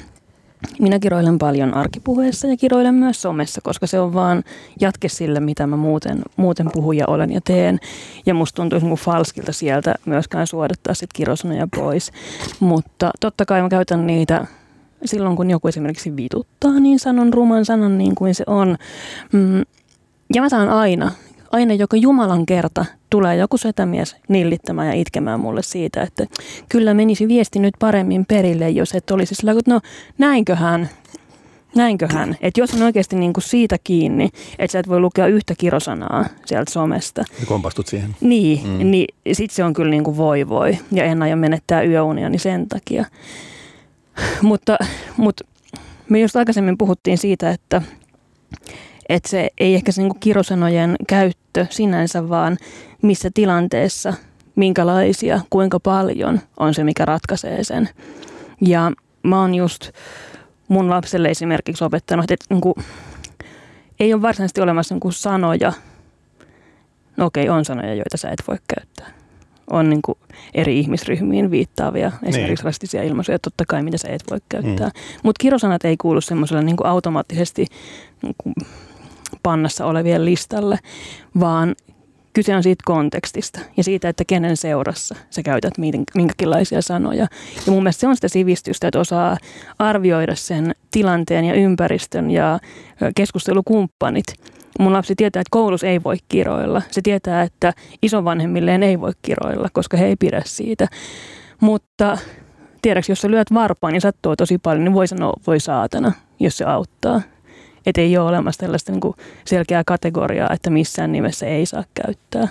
[0.79, 4.43] Minä kiroilen paljon arkipuheessa ja kiroilen myös somessa, koska se on vaan
[4.81, 7.79] jatke sille, mitä mä muuten, muuten puhun ja olen ja teen.
[8.25, 12.11] Ja musta tuntuisi niin falskilta sieltä myöskään suodattaa sit kirosanoja pois.
[12.59, 14.47] Mutta totta kai mä käytän niitä
[15.05, 18.77] silloin, kun joku esimerkiksi vituttaa, niin sanon ruman sanan niin kuin se on.
[19.31, 19.63] Mm,
[20.33, 21.11] ja mä saan aina,
[21.51, 26.25] aina joka Jumalan kerta tulee joku setämies nillittämään ja itkemään mulle siitä, että
[26.69, 29.79] kyllä menisi viesti nyt paremmin perille, jos et olisi sillä, että no
[30.17, 30.89] näinköhän,
[31.75, 32.37] näinköhän.
[32.41, 36.25] Että jos on oikeasti niin kuin siitä kiinni, että sä et voi lukea yhtä kirosanaa
[36.45, 38.15] sieltä somesta, Ja kompastut siihen.
[38.21, 38.91] niin, Mm.
[38.91, 40.77] niin sit se on kyllä niin kuin voi voi.
[40.91, 43.05] Ja en aio menettää yöuniani sen takia.
[44.41, 44.77] mutta,
[45.17, 45.45] mutta
[46.09, 47.81] me just aikaisemmin puhuttiin siitä, että,
[49.09, 52.57] että se ei ehkä se niin kirosanojen käyttö sinänsä, vaan
[53.01, 54.13] missä tilanteessa,
[54.55, 57.89] minkälaisia, kuinka paljon on se, mikä ratkaisee sen.
[58.61, 58.91] Ja
[59.23, 59.89] mä oon just
[60.67, 62.75] mun lapselle esimerkiksi opettanut, että niin kuin,
[63.99, 65.73] ei ole varsinaisesti olemassa niin kuin sanoja,
[67.19, 69.07] No okei, on sanoja, joita sä et voi käyttää.
[69.69, 70.17] On niin kuin
[70.53, 74.87] eri ihmisryhmiin viittaavia, esimerkiksi rastisia ilmaisuja, totta kai, mitä sä et voi käyttää.
[74.87, 75.19] Mm.
[75.23, 77.65] Mutta kirosanat ei kuulu semmoiselle niin kuin automaattisesti
[78.21, 78.53] niin kuin
[79.43, 80.79] pannassa olevien listalle,
[81.39, 81.75] vaan
[82.33, 87.27] kyse on siitä kontekstista ja siitä, että kenen seurassa sä käytät minkä- minkäkinlaisia sanoja.
[87.65, 89.37] Ja mun mielestä se on sitä sivistystä, että osaa
[89.79, 92.59] arvioida sen tilanteen ja ympäristön ja
[93.15, 94.25] keskustelukumppanit.
[94.79, 96.81] Mun lapsi tietää, että koulussa ei voi kiroilla.
[96.91, 100.87] Se tietää, että isovanhemmilleen ei voi kiroilla, koska he ei pidä siitä.
[101.59, 102.17] Mutta
[102.81, 106.57] tiedäks, jos sä lyöt varpaan ja sattuu tosi paljon, niin voi sanoa voi saatana, jos
[106.57, 107.21] se auttaa.
[107.85, 109.15] Että ei ole olemassa tällaista niin
[109.45, 112.47] selkeää kategoriaa, että missään nimessä ei saa käyttää.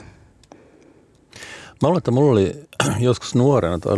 [1.82, 2.68] Mä luulen, että mulla oli
[3.00, 3.96] joskus nuorena tai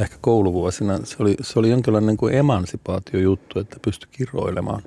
[0.00, 4.82] ehkä kouluvuosina, se oli, se oli jonkinlainen niin kuin emansipaatiojuttu, että pystyi kiroilemaan.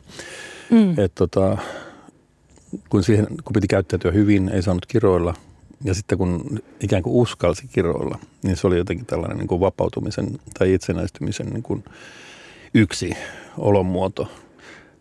[0.72, 1.00] Mm.
[1.00, 1.58] Et tota,
[2.90, 5.34] kun, siihen, kun piti käyttäytyä hyvin, ei saanut kiroilla.
[5.84, 10.40] Ja sitten kun ikään kuin uskalsi kiroilla, niin se oli jotenkin tällainen niin kuin vapautumisen
[10.60, 11.84] tai itsenäistymisen niin kuin
[12.74, 13.14] yksi
[13.58, 14.32] olonmuoto.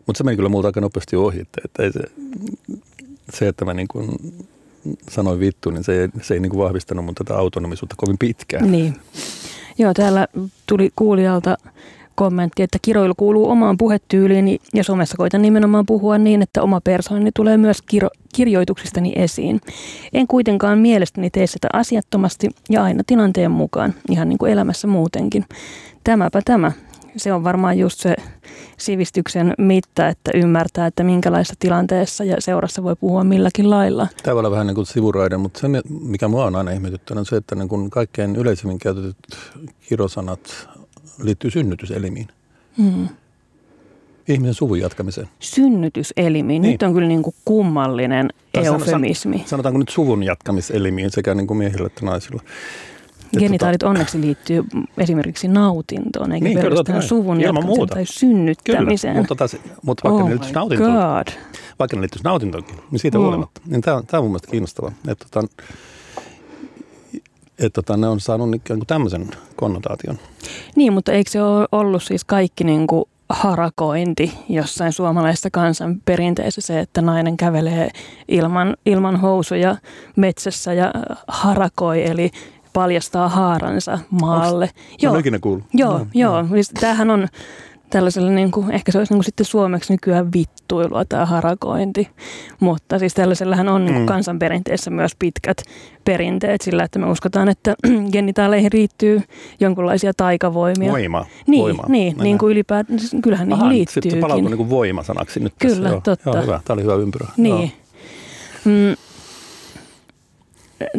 [0.06, 2.00] Mutta se meni kyllä multa aika nopeasti ohi, että, että ei se,
[3.34, 4.10] se, että mä niin kuin
[5.10, 8.72] sanoin vittu, niin se ei, se ei niin kuin vahvistanut mun tätä autonomisuutta kovin pitkään.
[8.72, 8.96] Niin.
[9.78, 10.26] Joo, täällä
[10.66, 11.56] tuli kuulijalta
[12.14, 17.30] kommentti, että kiroilu kuuluu omaan puhetyyliini ja somessa koitan nimenomaan puhua niin, että oma persoonani
[17.36, 19.60] tulee myös kiro- kirjoituksistani esiin.
[20.12, 25.44] En kuitenkaan mielestäni tee sitä asiattomasti ja aina tilanteen mukaan, ihan niin kuin elämässä muutenkin.
[26.04, 26.72] Tämäpä tämä.
[27.16, 28.16] Se on varmaan just se
[28.76, 34.08] sivistyksen mitta, että ymmärtää, että minkälaisessa tilanteessa ja seurassa voi puhua milläkin lailla.
[34.22, 37.26] Tämä voi olla vähän niin kuin sivuraide, mutta se, mikä mua on aina ihmetyttänyt, on
[37.26, 39.16] se, että niin kuin kaikkein yleisimmin käytetyt
[39.88, 40.68] kirosanat
[41.22, 42.28] liittyy synnytyselimiin.
[42.76, 43.08] Hmm.
[44.28, 45.28] Ihmisen suvun jatkamiseen.
[45.40, 46.62] Synnytyselimiin.
[46.62, 46.72] Niin.
[46.72, 49.42] Nyt on kyllä niin kuin kummallinen Tai eufemismi.
[49.46, 52.42] Sanotaanko nyt suvun jatkamiselimiin sekä niin kuin miehillä että naisilla.
[53.34, 54.64] Et Genitaalit onneksi liittyy
[54.98, 57.08] esimerkiksi nautintoon, eikä Niin, kyllä, pelkästään kai.
[57.08, 59.16] suvun jatkamiseen tai Kyllä, synnyttämiseen.
[59.16, 61.26] mutta, taas, mutta vaikka oh ne liittyisi nautintoon, God.
[61.78, 63.24] vaikka ne liittyisi nautintoonkin, niin siitä Mm.
[63.24, 63.60] huolimatta.
[63.66, 64.92] Niin tämä, on- tämä on mun mielestä kiinnostavaa.
[65.08, 65.48] Että, tota,
[67.58, 70.18] että tota, ne on saanut ikään kuin tämmöisen konnotaation.
[70.76, 76.60] Niin, mutta eikö se ole ollut siis kaikki niin kuin harakointi jossain suomalaisessa kansan perinteessä
[76.60, 77.90] se, että nainen kävelee
[78.28, 79.76] ilman, ilman housuja
[80.16, 80.92] metsässä ja
[81.28, 82.30] harakoi, eli
[82.72, 84.70] paljastaa haaransa maalle.
[85.02, 85.12] Joo.
[85.12, 85.64] Mä en ikinä kuullut.
[85.74, 86.46] Joo, No, joo.
[86.54, 87.28] Siis tämähän on,
[87.90, 92.08] tällaisella, niin kuin, ehkä se olisi niin kuin sitten suomeksi nykyään vittuilua tai harakointi,
[92.60, 94.06] mutta siis tällaisellähän on niin kuin mm.
[94.06, 95.62] kansanperinteessä myös pitkät
[96.04, 97.74] perinteet sillä, että me uskotaan, että
[98.12, 99.22] genitaaleihin riittyy
[99.60, 100.92] jonkinlaisia taikavoimia.
[100.92, 101.26] Voima.
[101.46, 101.84] Niin, voima.
[101.88, 104.10] niin, niin kuin ylipäätään, siis kyllähän Aha, niihin liittyykin.
[104.10, 105.88] Sitten palautuu niin kuin voimasanaksi nyt Kyllä, tässä.
[105.88, 106.30] Joo, totta.
[106.30, 106.60] Joo, hyvä.
[106.64, 107.26] Tämä oli hyvä ympyrä.
[107.36, 107.58] Niin.
[107.58, 107.68] Joo.
[108.64, 108.96] Mm.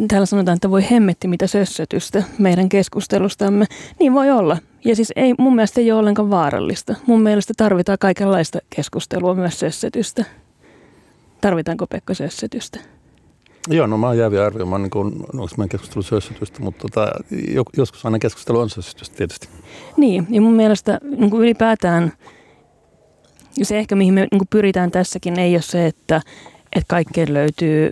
[0.08, 3.66] Täällä sanotaan, että voi hemmetti mitä sössötystä meidän keskustelustamme.
[4.00, 4.58] Niin voi olla.
[4.84, 6.94] Ja siis ei, mun mielestä ei ole ollenkaan vaarallista.
[7.06, 10.24] Mun mielestä tarvitaan kaikenlaista keskustelua, myös sössötystä.
[11.40, 12.80] Tarvitaanko Pekka sössötystä?
[13.68, 17.10] Joo, no mä oon jäävi arvioimaan, niin kuin, onko meidän keskustelu sössytystä, mutta tota,
[17.54, 19.48] jo- joskus aina keskustelu on sössytystä tietysti.
[19.96, 22.12] Niin, ja mun mielestä niin kuin ylipäätään
[23.62, 26.20] se ehkä mihin me niin kuin pyritään tässäkin ei ole se, että,
[26.76, 27.90] että kaikkeen löytyy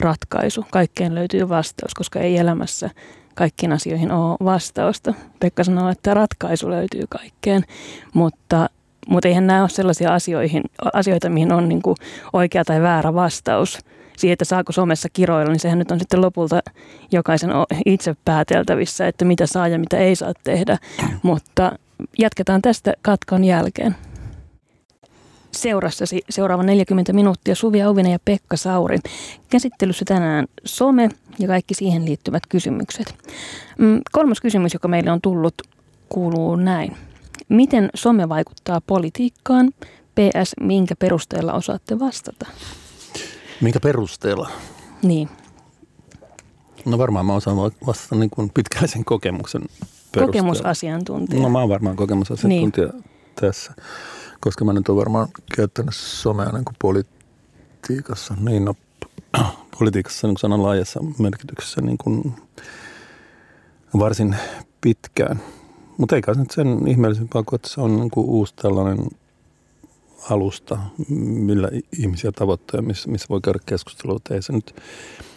[0.00, 2.90] ratkaisu, kaikkeen löytyy vastaus, koska ei elämässä
[3.34, 5.14] kaikkiin asioihin ole vastausta.
[5.40, 7.62] Pekka sanoo, että ratkaisu löytyy kaikkeen,
[8.14, 8.70] mutta,
[9.08, 11.96] mutta eihän nämä ole sellaisia asioihin, asioita, mihin on niin kuin
[12.32, 13.78] oikea tai väärä vastaus.
[14.16, 16.60] Siihen, että saako somessa kiroilla, niin sehän nyt on sitten lopulta
[17.12, 17.50] jokaisen
[17.86, 20.78] itse pääteltävissä, että mitä saa ja mitä ei saa tehdä.
[21.22, 21.72] Mutta
[22.18, 23.96] jatketaan tästä katkon jälkeen.
[25.56, 28.98] Seurassasi seuraava 40 minuuttia Suvi Auvinen ja Pekka Sauri.
[29.50, 33.14] Käsittelyssä tänään some ja kaikki siihen liittyvät kysymykset.
[33.78, 35.54] Mm, Kolmas kysymys, joka meille on tullut,
[36.08, 36.96] kuuluu näin.
[37.48, 39.72] Miten some vaikuttaa politiikkaan?
[40.14, 42.46] PS, minkä perusteella osaatte vastata?
[43.60, 44.50] Minkä perusteella?
[45.02, 45.28] Niin,
[46.84, 50.26] No varmaan mä osaan vastata niin kuin pitkäisen kokemuksen perusteella.
[50.26, 51.42] kokemusasiantuntija.
[51.42, 53.04] No mä oon varmaan kokemusasiantuntija niin.
[53.40, 53.74] tässä,
[54.40, 58.74] koska mä nyt oon varmaan käyttänyt somea niin kuin politiikassa, niin no,
[59.78, 62.34] politiikassa niin sanan laajassa merkityksessä niin kuin
[63.98, 64.36] varsin
[64.80, 65.40] pitkään.
[65.98, 68.98] Mutta eikä se nyt sen ihmeellisempää kuin, että se on niin kuin uusi tällainen
[70.30, 71.68] alusta, millä
[71.98, 74.18] ihmisiä tavoittaa ja missä, missä voi käydä keskustelua.
[74.30, 74.74] Ei se nyt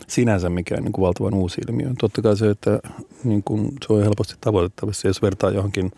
[0.07, 1.89] sinänsä mikään niin kuin valtavan uusi ilmiö.
[1.99, 2.79] Totta kai se, että
[3.23, 5.91] niin kuin se on helposti tavoitettavissa, jos vertaa johonkin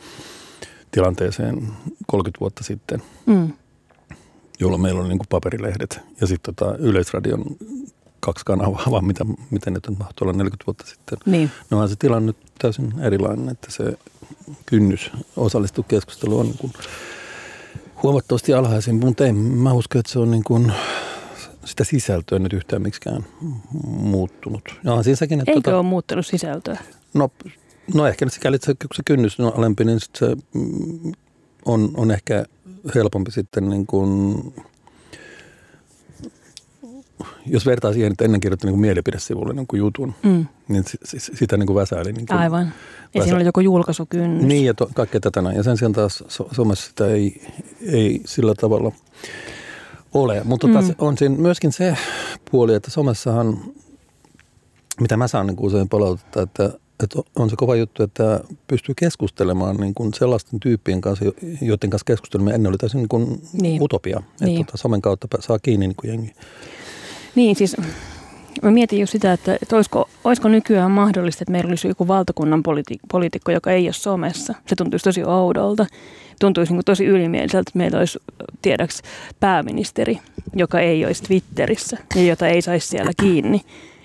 [0.91, 1.67] tilanteeseen
[2.07, 3.53] 30 vuotta sitten, Mm,
[4.59, 7.43] jolloin meillä oli niin kuin paperilehdet ja sitten tota Yleisradion
[8.19, 11.17] kaksi kanavaa, vaan mitä, miten nyt mahtoi olla 40 vuotta sitten.
[11.25, 13.83] niin, No onhan se tilanne nyt täysin erilainen, että se
[14.65, 16.73] kynnys osallistua keskusteluun on niin kuin
[18.03, 20.71] huomattavasti alhaisempi, mutta ei mä usko, että se on niin kuin
[21.65, 23.25] sitä sisältöä nyt yhtään miksikään
[23.83, 24.61] muuttunut.
[24.83, 26.77] Ja onhan siinä sekin, että eikö ole muuttanut sisältöä?
[27.13, 27.29] no,
[27.93, 31.11] no ehkä nyt sikäli, että se, kynnys on alempi, niin sit se mm,
[31.65, 32.45] on, on ehkä
[32.95, 34.35] helpompi sitten niin kuin,
[37.45, 40.97] jos vertaa siihen, että ennen kirjoitti niin kuin mielipidesivulle niin kuin jutun, Mm, niin si,
[41.19, 42.13] si, sitä niin kuin väsäili.
[42.13, 42.65] Niin kuin, aivan.
[42.65, 42.71] Ja
[43.15, 44.45] Väsä- siinä oli joku julkaisukynnys.
[44.45, 45.57] Niin ja to, kaikkea tätä näin.
[45.57, 47.41] Ja sen sijaan taas so, somessa sitä ei,
[47.87, 48.91] ei sillä tavalla
[50.13, 50.41] ole.
[50.43, 50.87] Mutta tota, Mm.
[50.87, 51.97] se- on siinä myöskin se
[52.51, 53.57] puoli, että somessahan,
[55.01, 58.95] mitä mä saan niin kuin usein palautetta, että, että on se kova juttu, että pystyy
[58.95, 63.41] keskustelemaan niin kuin sellaisten tyyppien kanssa, jo- joiden kanssa keskustelemme ennen oli täysin niin kuin
[63.61, 63.81] Niin.
[63.81, 64.17] utopia.
[64.31, 64.65] Että Niin.
[64.65, 66.33] tota, somen kautta saa kiinni niin kuin jengi.
[67.35, 67.77] Niin, siis
[68.61, 72.63] mä mietin just sitä, että, että olisiko, olisiko nykyään mahdollista, että meillä olisi joku valtakunnan
[72.63, 74.53] politi- poliitikko, joka ei ole somessa.
[74.67, 75.85] Se tuntuisi tosi oudolta.
[76.39, 78.19] Tuntuisi niin tosi ylimieliseltä, että meillä olisi
[78.61, 79.01] tiedäks
[79.39, 80.19] pääministeri,
[80.55, 83.61] joka ei olisi Twitterissä ja jota ei saisi siellä kiinni.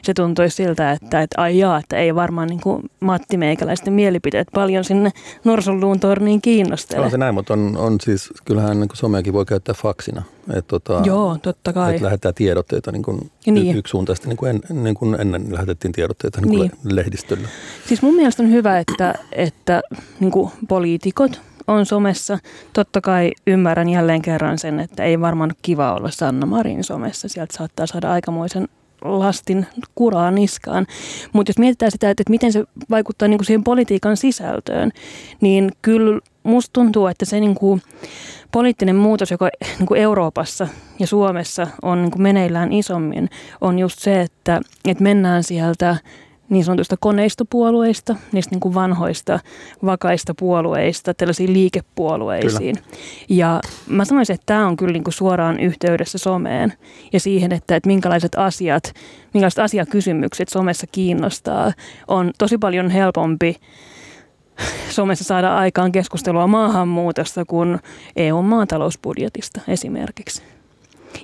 [0.06, 4.48] Se tuntuisi siltä, että, että ai jaa, että ei varmaan niin kuin Matti Meikäläisten mielipiteet
[4.54, 5.10] paljon sinne
[5.44, 7.04] Norsunluun torniin kiinnostele.
[7.04, 10.22] On se näin, mutta on, on siis, kyllähän niin kuin someakin voi käyttää faksina.
[10.48, 11.94] Että tota, Joo, totta kai.
[11.94, 13.76] Että lähettää tiedotteita niin kuin Niin.
[13.76, 16.96] yksisuuntaisesti, niin kuin, en, niin kuin ennen lähetettiin tiedotteita niin kuin Niin.
[16.96, 17.48] lehdistöllä.
[17.86, 19.82] Siis mun mielestä on hyvä, että, että
[20.20, 20.32] niin
[20.68, 22.38] poliitikot on somessa.
[22.72, 27.28] Totta kai ymmärrän jälleen kerran sen, että ei varmaan kiva olla Sanna Marin somessa.
[27.28, 28.68] Sieltä saattaa saada aikamoisen
[29.02, 30.86] lastin kuraa niskaan.
[31.32, 34.90] Mutta jos mietitään sitä, että, miten se vaikuttaa niin kuin siihen politiikan sisältöön,
[35.40, 37.82] niin kyllä musta tuntuu, että se niin kuin
[38.52, 43.30] poliittinen muutos, joka niin kuin Euroopassa ja Suomessa on niin kuin meneillään isommin,
[43.60, 45.96] on just se, että, että mennään sieltä
[46.48, 49.40] niin sanotusta koneistopuolueista, niistä niin kuin vanhoista
[49.84, 52.76] vakaista puolueista, tällaisiin liikepuolueisiin.
[52.76, 52.88] Kyllä.
[53.28, 56.72] Ja mä sanoisin, että tämä on kyllä niin kuin suoraan yhteydessä someen
[57.12, 58.92] ja siihen, että, että minkälaiset asiat,
[59.34, 61.72] minkälaiset asiakysymykset somessa kiinnostaa,
[62.08, 63.56] on tosi paljon helpompi
[64.90, 67.78] somessa saada aikaan keskustelua maahanmuutosta kuin
[68.16, 70.55] EUn maatalousbudjetista esimerkiksi.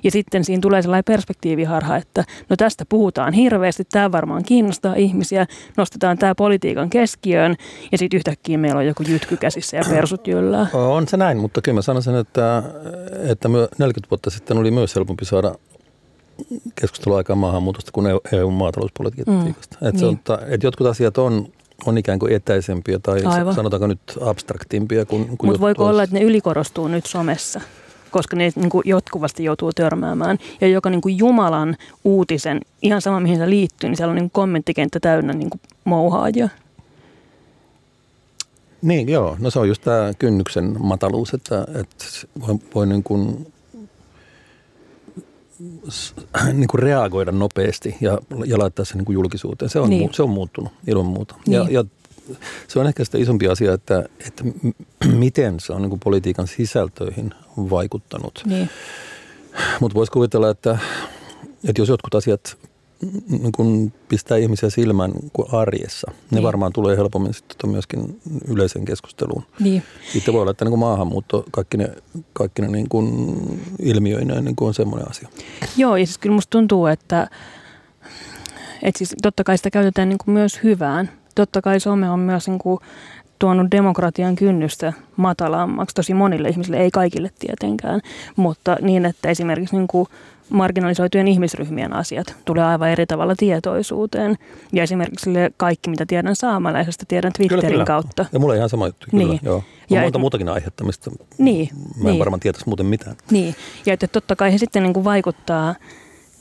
[0.03, 5.45] Ja sitten siinä tulee sellainen perspektiiviharha, että no tästä puhutaan hirveästi, tämä varmaan kiinnostaa ihmisiä,
[5.77, 7.55] nostetaan tämä politiikan keskiöön
[7.91, 10.67] ja sitten yhtäkkiä meillä on joku jytky käsissä ja persut jyllää.
[10.73, 12.63] On se näin, mutta kyllä mä sanoisin, että,
[13.29, 15.55] että 40 vuotta sitten oli myös helpompi saada
[16.75, 19.77] keskustelua aikaan maahanmuutosta kuin EU-maatalouspolitiikasta.
[19.81, 20.19] Mm, että niin.
[20.47, 21.47] että jotkut asiat on
[21.85, 23.55] on ikään kuin etäisempiä tai Aivan.
[23.55, 27.61] sanotaanko nyt abstraktimpia kuin, kuin Mutta voiko olla, että ne ylikorostuu nyt somessa?
[28.13, 30.37] Koska ne niin kuin jatkuvasti joutuu törmäämään.
[30.61, 34.31] Ja joka niin kuin Jumalan uutisen, ihan sama mihin se liittyy, niin siellä on niin
[34.31, 36.49] kommenttikenttä täynnä niin kuin mouhaajia.
[38.81, 39.37] Niin, joo.
[39.39, 42.05] No se on just tämä kynnyksen mataluus, että, että
[42.47, 43.47] voi, voi niin kuin
[46.53, 49.69] niin kuin reagoida nopeasti ja, ja laittaa se niin kuin julkisuuteen.
[49.69, 50.13] Se on, niin.
[50.13, 51.35] se on muuttunut ilman muuta.
[51.47, 51.53] Niin.
[51.53, 51.83] Ja, ja
[52.67, 54.43] se on ehkä sitä isompi asia, että, että
[55.05, 58.43] miten se on niin politiikan sisältöihin vaikuttanut.
[58.45, 58.69] Niin.
[59.79, 60.77] Mutta voisi kuvitella, että,
[61.67, 62.57] että jos jotkut asiat
[63.29, 66.11] niin kun pistää ihmisiä silmään kuin arjessa.
[66.11, 66.43] Ne niin.
[66.43, 69.43] varmaan tulee helpommin sitten myöskin yleiseen keskusteluun.
[69.59, 69.83] Niin.
[70.13, 71.89] Sitten voi olla, että niin maahanmuutto kaikki ne,
[72.33, 73.07] kaikki ne niin kuin
[73.79, 75.29] ilmiöineen niin kuin on semmoinen asia.
[75.77, 77.29] Joo, ja siis kyllä musta tuntuu, että,
[78.81, 81.09] että siis totta kai sitä käytetään niin kuin myös hyvään.
[81.35, 82.79] Totta kai some on myös niin kuin
[83.39, 88.01] tuonut demokratian kynnystä matalammaksi tosi monille ihmisille, ei kaikille tietenkään,
[88.35, 90.07] mutta niin, että esimerkiksi niin kuin
[90.49, 94.37] marginalisoitujen ihmisryhmien asiat tulee aivan eri tavalla tietoisuuteen.
[94.73, 97.85] Ja esimerkiksi kaikki, mitä tiedän saamalaisesta, tiedän Twitterin kyllä, kyllä.
[97.85, 98.25] kautta.
[98.33, 99.23] Ja mulla on ihan sama juttu, kyllä.
[99.23, 99.39] Niin.
[99.43, 99.55] Joo.
[99.55, 102.19] On ja monta et, muutakin aihetta, mistä niin, mä en niin.
[102.19, 103.15] varmaan tietäisi muuten mitään.
[103.31, 105.75] Niin, ja että totta kai he sitten niin kuin vaikuttaa,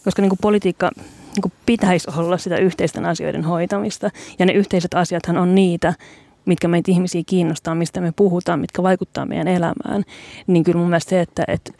[0.05, 0.91] koska niin kuin politiikka
[1.35, 4.11] niin kuin pitäisi olla sitä yhteisten asioiden hoitamista.
[4.39, 5.95] Ja ne yhteiset asiathan on niitä,
[6.45, 10.05] mitkä meitä ihmisiä kiinnostaa, mistä me puhutaan, mitkä vaikuttaa meidän elämään.
[10.47, 11.73] Niin kyllä mun mielestä se, että, että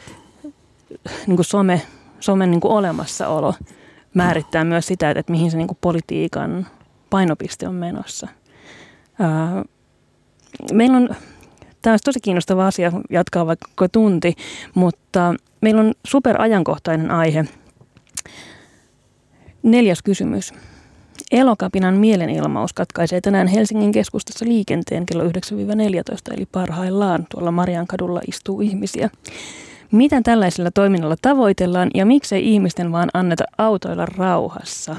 [1.27, 1.83] niin kuin some
[2.21, 3.55] somen niin kuin olemassaolo
[4.15, 6.67] määrittää myös sitä, että mihin se niin kuin politiikan
[7.11, 8.29] painopiste on menossa.
[10.73, 11.09] meillä on,
[11.83, 14.35] tämä olisi tosi kiinnostava asia jatkaa vaikka tunti,
[14.75, 17.45] mutta meillä on superajankohtainen aihe.
[19.63, 20.53] Neljäs kysymys.
[21.31, 25.29] Elokapinan mielenilmaus katkaisee tänään Helsingin keskustassa liikenteen kello 9-14,
[26.37, 29.11] eli parhaillaan tuolla Mariankadulla istuu ihmisiä.
[29.93, 34.97] Mitä tällaisella toiminnalla tavoitellaan ja miksei ihmisten vaan anneta autoilla rauhassa?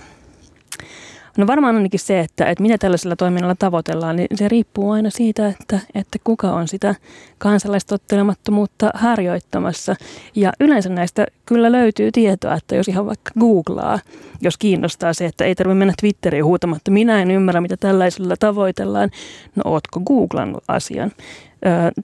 [1.37, 5.47] No varmaan ainakin se, että, että mitä tällaisella toiminnalla tavoitellaan, niin se riippuu aina siitä,
[5.47, 6.95] että, että kuka on sitä
[7.37, 9.95] kansalaistottelemattomuutta harjoittamassa.
[10.35, 13.99] Ja yleensä näistä kyllä löytyy tietoa, että jos ihan vaikka googlaa,
[14.41, 19.09] jos kiinnostaa se, että ei tarvitse mennä Twitteriin huutamatta, minä en ymmärrä, mitä tällaisella tavoitellaan.
[19.55, 21.11] No ootko googlannut asian?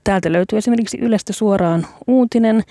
[0.04, 2.64] Täältä löytyy esimerkiksi Ylestä suoraan uutinen,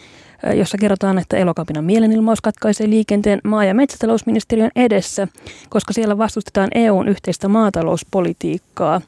[0.54, 5.28] jossa kerrotaan, että elokapinan mielenilmaus katkaisee liikenteen maa- ja metsätalousministeriön edessä,
[5.68, 9.00] koska siellä vastustetaan EUn yhteistä maatalouspolitiikkaa,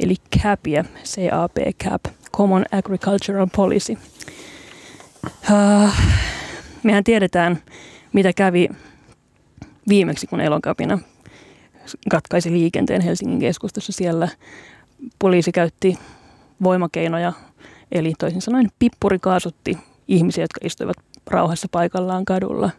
[0.00, 2.04] eli CAPia, CAP, CAP,
[2.36, 3.98] Common Agricultural Policy.
[6.82, 7.58] mehän tiedetään,
[8.12, 8.68] mitä kävi
[9.88, 10.98] viimeksi, kun elokapina
[12.10, 13.92] katkaisi liikenteen Helsingin keskustassa.
[13.92, 14.28] Siellä
[15.18, 15.98] poliisi käytti
[16.62, 17.32] voimakeinoja,
[17.92, 22.70] eli toisin sanoen pippuri kaasutti ihmisiä, jotka istuivat rauhassa paikallaan kadulla.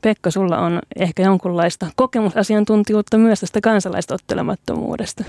[0.00, 5.24] Pekka, sulla on ehkä jonkunlaista kokemusasiantuntijuutta myös tästä kansalaistottelemattomuudesta.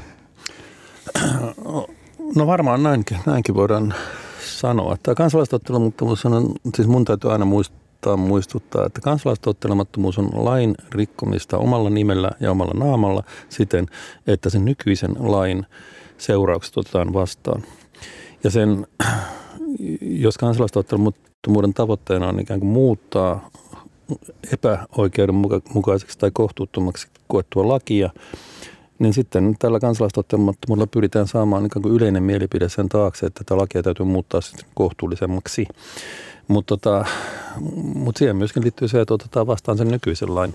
[2.36, 3.94] No varmaan näinkin, näinkin voidaan
[4.46, 4.98] sanoa.
[5.04, 11.90] Tämä kansalaistottelemattomuus on, siis mun täytyy aina muistaa, muistuttaa, että kansalaistottelemattomuus on lain rikkomista omalla
[11.90, 13.86] nimellä ja omalla naamalla siten,
[14.28, 15.66] että sen nykyisen lain
[16.18, 17.64] seuraukset otetaan vastaan.
[18.44, 18.88] Ja sen,
[20.02, 23.50] jos kansalaistottelemattomuuden tavoitteena on ikään kuin muuttaa
[24.54, 28.10] epäoikeudenmukaiseksi tai kohtuuttomaksi koettua lakia,
[29.00, 33.84] niin sitten tällä kansalaistottelemattomuudella pyritään saamaan ikään kuin yleinen mielipide sen taakse, että tätä lakia
[33.84, 35.68] täytyy muuttaa sitten kohtuullisemmaksi.
[36.48, 37.06] Mutta tota,
[37.96, 40.54] mut siihen myöskin liittyy se, että otetaan vastaan sen nykyisen lain,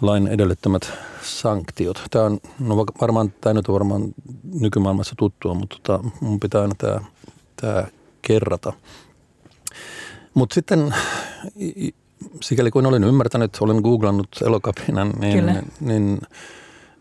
[0.00, 2.02] lain edellyttämät sanktiot.
[2.10, 4.02] Tämä on, no varmaan, tämä nyt on varmaan
[4.60, 7.00] nykymaailmassa tuttua, mutta tota, mun pitää aina tämä,
[7.60, 7.86] tämä
[8.26, 8.72] kerrata.
[10.34, 10.94] Mutta sitten
[12.42, 16.20] sikäli kuin olen ymmärtänyt, olen googlannut elokapinan, niin, niin, niin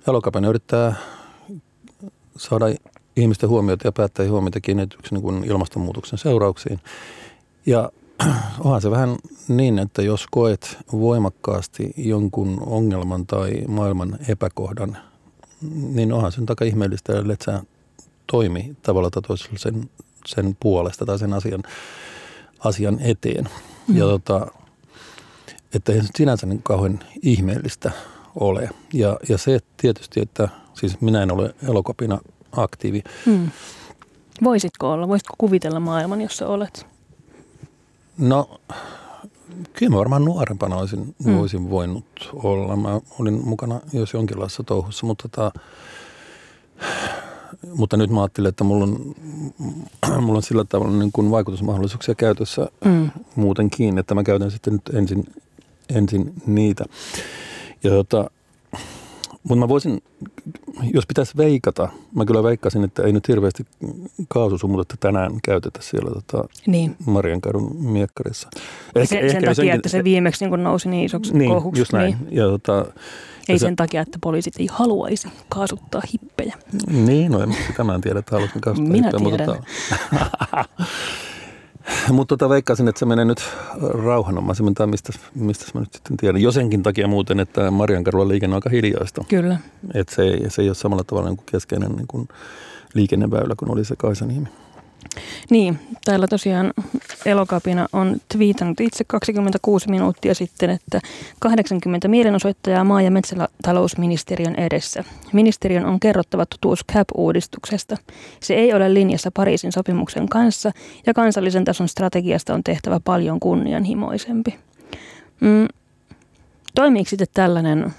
[0.07, 0.95] elokapina yrittää
[2.38, 2.65] saada
[3.15, 6.79] ihmisten huomiota ja päättäjien huomiota kiinnityksi niin ilmastonmuutoksen seurauksiin.
[7.65, 7.91] Ja
[8.63, 9.15] onhan se vähän
[9.47, 14.97] niin, että jos koet voimakkaasti jonkun ongelman tai maailman epäkohdan,
[15.71, 17.63] niin onhan sen takia ihmeellistä, että sä
[18.31, 19.89] toimi tavalla tai toisella sen,
[20.27, 21.63] sen puolesta tai sen asian,
[22.59, 23.49] asian eteen.
[23.88, 23.97] Mm.
[23.97, 24.47] Ja tota,
[25.73, 27.91] että ei se sinänsä niin kauhean ihmeellistä
[28.35, 28.69] ole.
[28.93, 32.19] Ja, ja se tietysti, että siis minä en ole elokapina
[32.51, 33.03] aktiivi.
[33.25, 33.51] Hmm.
[34.43, 35.07] Voisitko olla?
[35.07, 36.88] Voisitko kuvitella maailman, jossa olet?
[38.17, 38.61] No,
[39.73, 41.38] kyllä mä varmaan nuorempana olisin, hmm.
[41.38, 42.75] voisin voinut olla.
[42.75, 45.59] Mä olin mukana jos jonkinlaisessa touhussa, mutta tota,
[47.75, 49.15] mutta nyt mä ajattelin, että mulla on,
[50.25, 53.10] mulla on sillä tavalla niin kuin vaikutusmahdollisuuksia käytössä mm.
[53.36, 55.23] muutenkin, että mä käytän sitten nyt ensin,
[55.95, 56.86] ensin niitä.
[57.84, 58.30] Ja tota,
[59.43, 60.04] mutta mä voisin,
[60.93, 63.65] jos pitäisi veikata, mä kyllä veikkasin, että ei nyt hirveästi
[64.28, 66.95] kaasusumutetta tänään käytetä siellä tota, niin.
[67.06, 68.49] Mariankadun miekkarissa.
[68.95, 71.82] Ehkä, sen, ehkä sen takia, senkin, että se viimeksi niin nousi niin isoksi niin, kohuksi.
[71.82, 72.17] Just näin.
[72.19, 72.38] Niin.
[72.38, 72.86] Ja tota,
[73.49, 76.58] ei sen takia, että poliisit ei haluaisi kaasuttaa hippejä.
[76.88, 79.38] Niin, no en, sitä mä en tiedä, että haluaisin kaasuttaa Minä hippejä.
[79.38, 79.63] Tiedän.
[82.05, 83.41] Mutta, mutta tota, veikkaisin, että se menee nyt
[84.03, 86.41] rauhanomaisemmin, tai mistä, mistä mä nyt sitten tiedän.
[86.41, 89.23] Jo senkin takia muuten, että Mariankarulla liikenne on aika hiljaista.
[89.27, 89.58] Kyllä.
[89.93, 92.27] Että se, ei, se ei ole samalla tavalla niin kuin keskeinen niin kuin
[92.93, 94.47] liikenneväylä kuin oli se Kaisaniemi.
[95.50, 96.74] Niin, täällä tosiaan
[97.26, 101.00] Elokapina on twiitannut itse 26 minuuttia sitten, että
[101.39, 105.04] 80 mielenosoittajaa maa- ja metsätalousministeriön edessä.
[105.34, 107.98] Ministeriön on kerrottava totuus CAP-uudistuksesta.
[108.39, 110.72] Se ei ole linjassa Pariisin sopimuksen kanssa
[111.06, 114.56] ja kansallisen tason strategiasta on tehtävä paljon kunnianhimoisempi.
[115.39, 115.68] Mm,
[116.76, 117.94] toimiiko sitten tällainen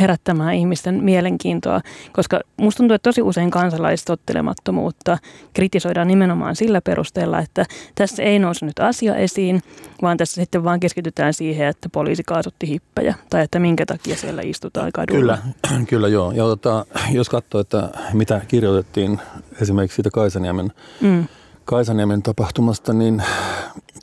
[0.00, 1.80] herättämään ihmisten mielenkiintoa,
[2.12, 5.18] koska musta tuntuu, että tosi usein kansalaistottelemattomuutta
[5.52, 9.62] kritisoidaan nimenomaan sillä perusteella, että tässä ei nouse nyt asia esiin,
[10.02, 14.42] vaan tässä sitten vaan keskitytään siihen, että poliisi kaasutti hippejä tai että minkä takia siellä
[14.42, 15.18] istutaan kadulla.
[15.20, 15.38] Kyllä,
[15.90, 16.32] kyllä joo.
[16.32, 19.20] Ja tota, jos katsoo, että mitä kirjoitettiin
[19.60, 21.24] esimerkiksi siitä Kaisaniemen mm.
[21.64, 23.22] Kaisaniemen tapahtumasta, niin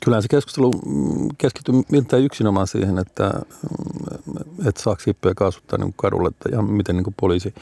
[0.04, 0.72] Kyllä se keskustelu
[1.38, 3.30] keskittyy miltei yksinomaan siihen, että,
[4.66, 7.54] että saako hippejä kaasuttaa niin kadulle ja miten niin poliisi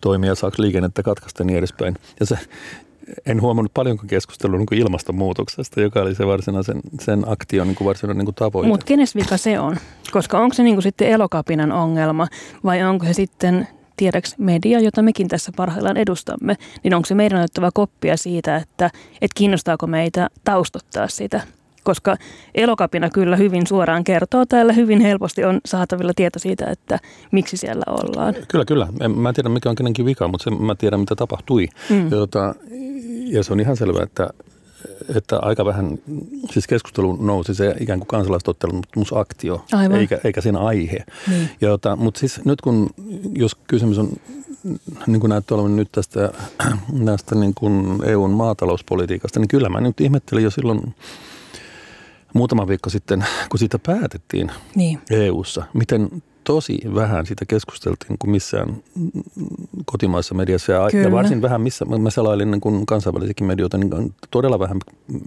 [0.00, 1.96] toimii ja saako liikennettä katkaista ja niin edespäin.
[2.20, 2.38] Ja se,
[3.26, 8.34] en huomannut paljonko keskustelua niin ilmastonmuutoksesta, joka oli se varsinaisen sen aktion niin varsinainen niin
[8.34, 8.68] tavoite.
[8.68, 9.76] Mutta kenes vika se on?
[10.12, 12.28] Koska onko se niin kuin sitten elokapinan ongelma
[12.64, 17.38] vai onko se sitten tiedäks media, jota mekin tässä parhaillaan edustamme, niin onko se meidän
[17.38, 21.40] otettava koppia siitä, että, että kiinnostaako meitä taustottaa sitä–
[21.84, 22.16] koska
[22.54, 24.72] elokapina kyllä hyvin suoraan kertoo täällä.
[24.72, 26.98] Hyvin helposti on saatavilla tieto siitä, että
[27.32, 28.34] miksi siellä ollaan.
[28.48, 28.88] Kyllä, kyllä.
[29.00, 31.68] En, mä en tiedä, mikä on kenenkin vika, mutta se, mä tiedän, mitä tapahtui.
[31.90, 32.04] Mm.
[32.04, 32.54] Ja, tota,
[33.26, 34.30] ja se on ihan selvää, että
[35.16, 35.98] että aika vähän,
[36.50, 39.64] siis keskustelu nousi se ikään kuin kansalaistottelemusaktio,
[39.98, 41.04] eikä, eikä siinä aihe.
[41.28, 41.48] Niin.
[41.60, 42.90] Tota, mutta siis nyt kun,
[43.34, 44.08] jos kysymys on,
[45.06, 46.32] niin kuin näyttää olevan nyt tästä,
[46.92, 50.94] näistä niin kuin EUn maatalouspolitiikasta, niin kyllä mä nyt ihmettelin jo silloin
[52.34, 54.98] muutama viikko sitten, kun siitä päätettiin niin.
[55.10, 58.76] EU-ssa, miten tosi vähän siitä keskusteltiin kuin missään
[59.84, 64.58] kotimaissa mediassa ja, ja varsin vähän missä, mä selailin niin kuin kansainvälisiäkin medioita, niin todella
[64.58, 64.78] vähän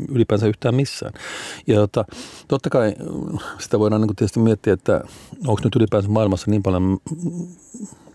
[0.09, 1.13] ylipäänsä yhtään missään.
[1.67, 2.05] Ja tota,
[2.47, 2.95] totta kai
[3.59, 5.01] sitä voidaan niin kuin tietysti miettiä, että
[5.47, 6.97] onko nyt ylipäänsä maailmassa niin paljon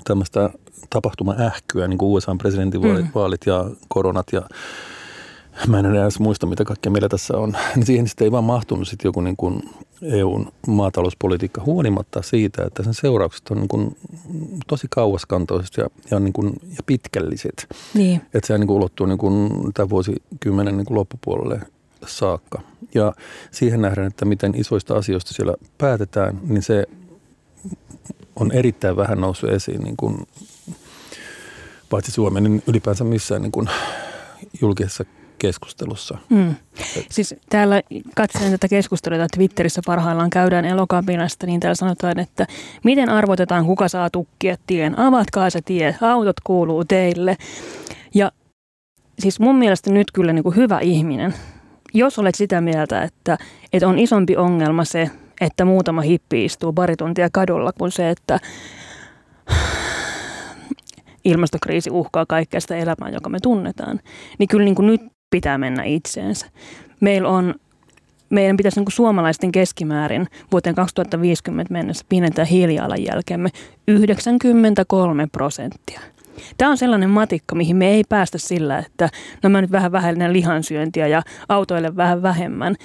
[0.05, 0.51] tämmöistä
[0.91, 3.53] tapahtuma-ähkyä, niin kuin USA presidentinvaalit mm.
[3.53, 4.43] ja koronat ja
[5.67, 8.89] mä en edes muista, mitä kaikkea meillä tässä on, niin siihen sitten ei vaan mahtunut
[8.89, 9.63] sitten joku niin kuin
[10.03, 13.97] EUn maatalouspolitiikka huolimatta siitä, että sen seuraukset on niin kuin
[14.67, 17.67] tosi kauaskantoiset ja, ja, niin kuin, ja pitkälliset.
[17.95, 18.23] Niin.
[18.35, 21.61] Että se niin kuin ulottuu niin kuin tämän vuosikymmenen niin kuin loppupuolelle
[22.07, 22.61] saakka.
[22.95, 23.13] Ja
[23.51, 26.87] siihen nähdään, että miten isoista asioista siellä päätetään, niin se
[28.37, 30.17] on erittäin vähän noussut esiin niin kuin,
[31.91, 33.69] paitsi Suomen, niin ylipäänsä missään niin kuin
[34.61, 35.05] julkisessa
[35.41, 36.19] keskustelussa.
[36.29, 36.55] Mm.
[37.11, 37.83] Siis täällä
[38.17, 42.47] katselen tätä keskustelua, Twitterissä parhaillaan käydään elokapinasta, niin täällä sanotaan, että
[42.85, 44.99] miten arvotetaan, kuka saa tukkia tien.
[44.99, 47.37] Avatkaa se tie, autot kuuluu teille.
[48.15, 48.33] Ja
[49.19, 51.35] siis mun mielestä nyt kyllä niin kuin hyvä ihminen,
[51.95, 53.39] jos olet sitä mieltä, että,
[53.73, 58.41] että on isompi ongelma se, että muutama hippi istuu pari tuntia kadulla, kuin se, että
[61.25, 64.01] ilmastokriisi uhkaa kaikkea sitä elämää, joka me tunnetaan.
[64.39, 65.01] Niin kyllä niin kuin nyt
[65.31, 66.47] pitää mennä itseensä.
[67.01, 67.55] Meillä on
[68.31, 73.49] meidän pitäisi niin kuin suomalaisten keskimäärin vuoteen 2050 mennessä pienentää hiilijalanjälkeemme
[73.89, 76.01] 93 prosenttia.
[76.59, 79.09] Tämä on sellainen matikka, mihin me ei päästä sillä, että
[79.43, 82.77] no mä nyt vähän vähäinen lihansyöntiä ja autoille vähän vähemmän.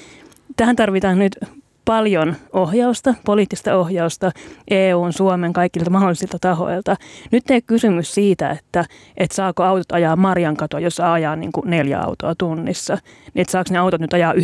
[0.55, 1.37] Tähän tarvitaan nyt
[1.85, 4.31] paljon ohjausta, poliittista ohjausta
[4.67, 6.95] EUn, Suomen, kaikilta mahdollisilta tahoilta.
[7.31, 8.85] Nyt ei kysymys siitä, että,
[9.17, 12.97] että saako autot ajaa Marjan katoa, jossa ajaa niin kuin neljä autoa tunnissa.
[13.35, 14.37] Että saako ne autot nyt ajaa 9-14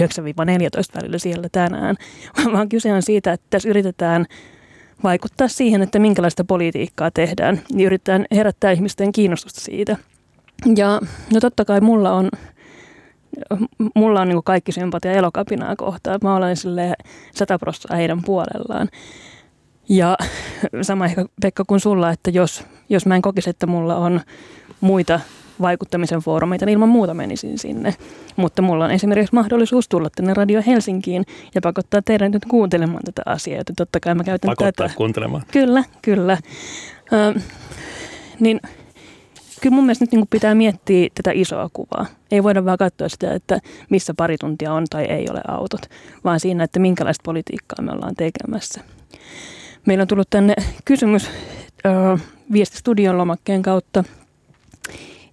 [0.95, 1.95] välillä siellä tänään.
[2.53, 4.25] Vaan kyse on siitä, että tässä yritetään
[5.03, 7.61] vaikuttaa siihen, että minkälaista politiikkaa tehdään.
[7.73, 9.97] Niin yritetään herättää ihmisten kiinnostusta siitä.
[10.75, 11.01] Ja
[11.33, 12.29] no totta kai mulla on
[13.95, 16.19] mulla on niin kaikki sympatia elokapinaa kohtaan.
[16.23, 16.93] Mä olen sille
[17.35, 18.89] sata prosenttia heidän puolellaan.
[19.89, 20.17] Ja
[20.81, 24.21] sama ehkä Pekka kuin sulla, että jos, jos mä en kokisi, että mulla on
[24.81, 25.19] muita
[25.61, 27.95] vaikuttamisen foorumeita, niin ilman muuta menisin sinne.
[28.35, 31.25] Mutta mulla on esimerkiksi mahdollisuus tulla tänne Radio Helsinkiin
[31.55, 34.97] ja pakottaa teidän nyt kuuntelemaan tätä asiaa, joten totta kai mä käytän pakottaa tätä.
[34.97, 35.43] kuuntelemaan.
[35.51, 36.37] Kyllä, kyllä.
[37.13, 37.39] Ö,
[38.39, 38.59] niin
[39.61, 42.05] kyllä mun mielestä nyt niin pitää miettiä tätä isoa kuvaa.
[42.31, 43.59] Ei voida vaan katsoa sitä, että
[43.89, 45.81] missä pari tuntia on tai ei ole autot,
[46.23, 48.81] vaan siinä, että minkälaista politiikkaa me ollaan tekemässä.
[49.85, 50.53] Meillä on tullut tänne
[50.85, 51.29] kysymys
[51.85, 52.17] ö,
[52.51, 54.03] viestistudion lomakkeen kautta.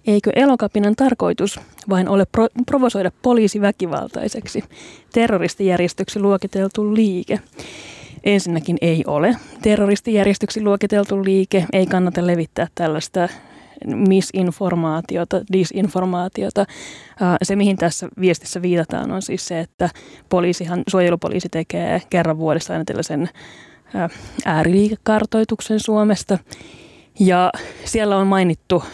[0.06, 4.64] Eikö elokapinan tarkoitus vain ole pro- provosoida poliisi väkivaltaiseksi
[5.12, 7.40] terroristijärjestöksi luokiteltu liike?
[8.24, 11.66] Ensinnäkin ei ole terroristijärjestöksi luokiteltu liike.
[11.72, 13.28] Ei kannata levittää tällaista
[13.86, 16.64] misinformaatiota, disinformaatiota.
[17.42, 19.90] Se, mihin tässä viestissä viitataan, on siis se, että
[20.28, 23.28] poliisihan, suojelupoliisi tekee kerran vuodessa aina tällaisen
[24.44, 26.38] ääriliikekartoituksen Suomesta.
[27.20, 27.52] Ja
[27.84, 28.84] siellä on mainittu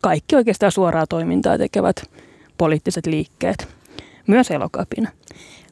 [0.00, 2.02] kaikki oikeastaan suoraa toimintaa tekevät
[2.58, 3.68] poliittiset liikkeet,
[4.26, 5.10] myös elokapina.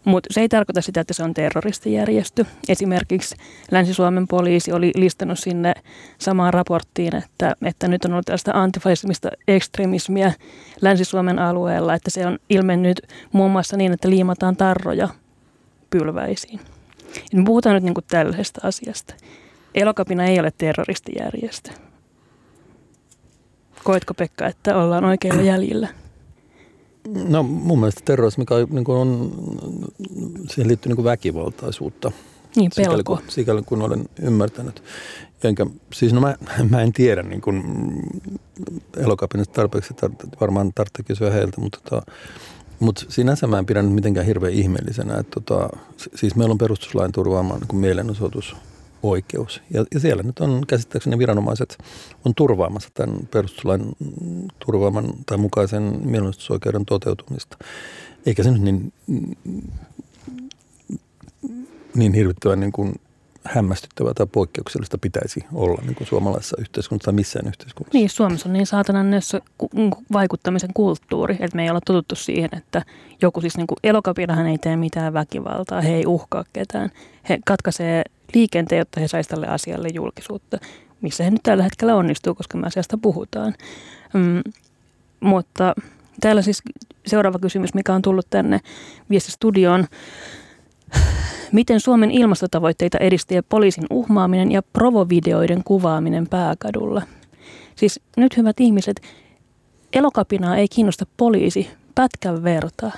[0.04, 2.44] Mutta se ei tarkoita sitä, että se on terroristijärjestö.
[2.68, 3.36] Esimerkiksi
[3.70, 5.74] Länsi-Suomen poliisi oli listannut sinne
[6.18, 10.32] samaan raporttiin, että, että nyt on ollut tällaista antifasismista ekstremismiä
[10.80, 13.02] Länsi-Suomen alueella, että se on ilmennyt
[13.32, 15.08] muun muassa niin, että liimataan tarroja
[15.90, 16.60] pylväisiin.
[17.32, 19.14] Ja me puhutaan nyt niin kuin tällaisesta asiasta.
[19.74, 21.70] Elokapina ei ole terroristijärjestö.
[23.84, 25.88] Koetko Pekka, että ollaan oikeilla jäljillä?
[27.08, 29.32] No mun mielestä terrorismi niin on,
[30.50, 32.12] siihen liittyy niin väkivaltaisuutta.
[32.56, 32.90] Niin, pelko.
[32.90, 34.82] Sikäli kun, sikäli kun olen ymmärtänyt.
[35.44, 36.34] Enkä, siis no mä,
[36.70, 37.62] mä en tiedä niin kuin
[38.96, 42.12] elokapinasta tarpeeksi, tar- varmaan tarvitsee kysyä heiltä, mutta tota,
[42.80, 45.18] mutta sinänsä mä en pidä mitenkään hirveän ihmeellisenä.
[45.18, 45.68] Että tota,
[46.14, 48.56] siis meillä on perustuslain turvaamaan niin mielenosoitus
[49.10, 49.62] oikeus.
[49.70, 51.78] Ja, ja siellä nyt on käsittääkseni viranomaiset
[52.24, 53.92] on turvaamassa tämän perustuslain
[54.66, 57.56] turvaaman tai mukaisen mielenosoitusoikeuden toteutumista.
[58.26, 58.92] Eikä se nyt niin,
[61.94, 62.94] niin hirvittävän niin kuin
[63.44, 67.98] hämmästyttävää tai poikkeuksellista pitäisi olla niin kuin suomalaisessa yhteiskunnassa tai missään yhteiskunnassa.
[67.98, 69.40] Niin, Suomessa on niin saatanan nössö
[70.12, 72.82] vaikuttamisen kulttuuri, että me ei olla totuttu siihen, että
[73.22, 76.90] joku siis niin elokapinahan ei tee mitään väkivaltaa, he ei uhkaa ketään.
[77.28, 78.02] He katkaisee
[78.34, 80.58] liikenteen, jotta he saisivat tälle asialle julkisuutta,
[81.00, 83.54] missä he nyt tällä hetkellä onnistuu, koska me asiasta puhutaan.
[84.14, 84.42] Mm,
[85.20, 85.74] mutta
[86.20, 86.62] täällä siis
[87.06, 88.60] seuraava kysymys, mikä on tullut tänne
[89.10, 89.86] viestistudioon.
[91.52, 97.02] Miten Suomen ilmastotavoitteita edistää poliisin uhmaaminen ja provovideoiden kuvaaminen pääkadulla?
[97.76, 99.00] Siis nyt hyvät ihmiset,
[99.92, 102.92] elokapinaa ei kiinnosta poliisi pätkän vertaa.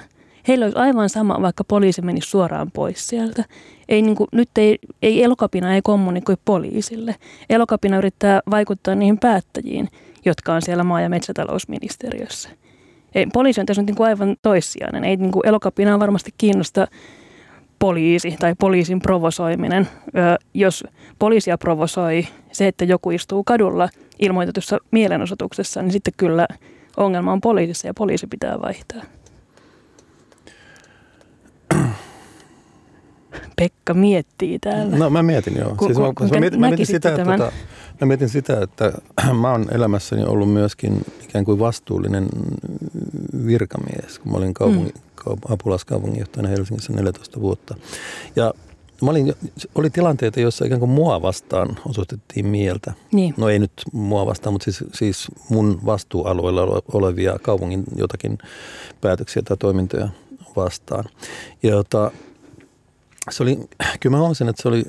[0.48, 3.44] Heillä olisi aivan sama, vaikka poliisi menisi suoraan pois sieltä.
[3.88, 7.14] Ei, niin kuin, nyt ei, ei elokapina ei kommunikoi poliisille.
[7.50, 9.88] Elokapina yrittää vaikuttaa niihin päättäjiin,
[10.24, 12.48] jotka on siellä maa- ja metsätalousministeriössä.
[13.14, 15.04] Ei, poliisi on tässä nyt niin kuin aivan toissijainen.
[15.04, 16.86] Ei niin kuin elokapinaa varmasti kiinnosta
[17.78, 19.88] poliisi tai poliisin provosoiminen.
[20.54, 20.84] Jos
[21.18, 23.88] poliisia provosoi se, että joku istuu kadulla
[24.18, 26.48] ilmoitetussa mielenosoituksessa, niin sitten kyllä
[26.96, 29.02] ongelma on poliisissa ja poliisi pitää vaihtaa.
[33.56, 34.96] Pekka miettii täällä.
[34.96, 35.74] No mä mietin joo.
[35.76, 37.52] Ku, siis mä, mä, mietin, mä, mietin sitä, että, tota,
[38.00, 38.92] mä mietin sitä, että
[39.40, 42.28] mä oon elämässäni ollut myöskin ikään kuin vastuullinen
[43.46, 44.94] virkamies, kun mä olin kaupungin,
[45.26, 45.36] mm.
[45.48, 47.74] apulaiskaupunginjohtajana Helsingissä 14 vuotta.
[48.36, 48.54] Ja
[49.02, 49.34] Mä olin,
[49.74, 52.92] oli tilanteita, joissa ikään kuin mua vastaan osoitettiin mieltä.
[53.12, 53.34] Niin.
[53.36, 58.38] No ei nyt mua vastaan, mutta siis, siis mun vastuualueella olevia kaupungin jotakin
[59.00, 60.08] päätöksiä tai toimintoja
[60.56, 61.04] vastaan.
[61.62, 62.10] Ja jota,
[63.30, 63.58] se oli,
[64.00, 64.84] kyllä mä huomasin, että se oli,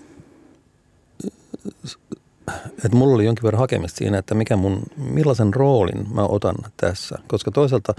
[2.85, 7.19] että mulla oli jonkin verran hakemista siinä, että mikä mun, millaisen roolin mä otan tässä.
[7.27, 7.93] Koska toisaalta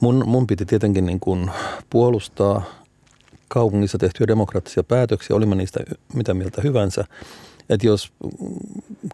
[0.00, 1.50] mun, mun piti tietenkin niin kuin
[1.90, 2.62] puolustaa
[3.48, 5.80] kaupungissa tehtyjä demokraattisia päätöksiä, olimme niistä
[6.14, 7.04] mitä mieltä hyvänsä.
[7.68, 8.12] Että jos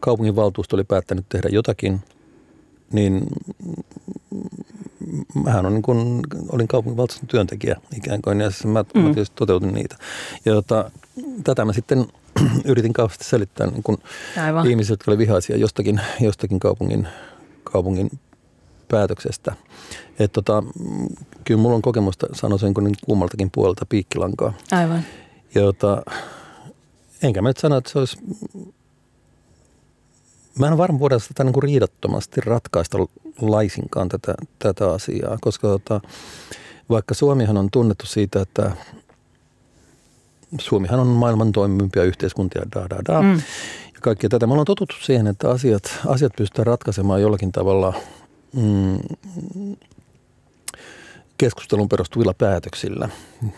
[0.00, 2.00] kaupungin valtuusto oli päättänyt tehdä jotakin,
[2.92, 3.26] niin
[5.44, 6.20] mähän on niin kuin,
[6.52, 9.00] olin kaupunginvaltuuston työntekijä ikään kuin, ja siis mä, mm.
[9.00, 9.96] mä tietysti toteutin niitä.
[10.44, 10.90] Ja tota,
[11.44, 12.06] tätä mä sitten
[12.64, 13.98] yritin kauheasti selittää niin kuin
[14.68, 17.08] ihmisille, jotka olivat vihaisia jostakin, jostakin kaupungin,
[17.64, 18.10] kaupungin
[18.88, 19.52] päätöksestä.
[20.18, 20.62] Et tota,
[21.44, 24.52] kyllä mulla on kokemusta, sanoisin niin kummaltakin puolelta piikkilankaa.
[24.72, 25.02] Aivan.
[25.54, 26.02] Ja tota,
[27.22, 28.16] enkä mä nyt sano, että se olisi
[30.58, 32.98] Mä en ole varma, voidaan sitä niin kuin riidattomasti ratkaista
[33.40, 36.00] laisinkaan tätä, tätä asiaa, koska tota,
[36.90, 38.72] vaikka Suomihan on tunnettu siitä, että
[40.60, 43.22] Suomihan on maailman toimivimpia yhteiskuntia, da, da, da.
[43.22, 43.34] Mm.
[43.94, 44.46] Ja kaikkea tätä.
[44.46, 47.94] Me ollaan totuttu siihen, että asiat, asiat pystytään ratkaisemaan jollakin tavalla
[48.52, 48.98] mm,
[51.44, 53.08] keskustelun perustuvilla päätöksillä.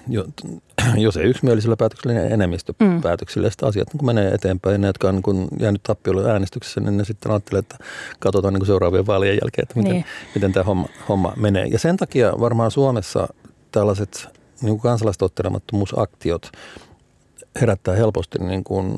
[0.96, 3.46] Jos ei yksimielisillä päätöksillä, niin enemmistöpäätöksillä.
[3.46, 3.50] Mm.
[3.50, 4.80] Sitten asiat niin kun menee eteenpäin.
[4.80, 7.76] Ne, jotka on niin jäänyt tappiolle äänestyksessä, niin ne sitten ajattelee, että
[8.18, 10.04] katsotaan niin seuraavien vaalien jälkeen, että miten, niin.
[10.34, 11.66] miten tämä homma, homma menee.
[11.66, 13.28] Ja sen takia varmaan Suomessa
[13.72, 14.28] tällaiset
[14.62, 16.50] niin kansalaistottelemattomuusaktiot
[17.60, 18.96] herättää helposti niin kuin,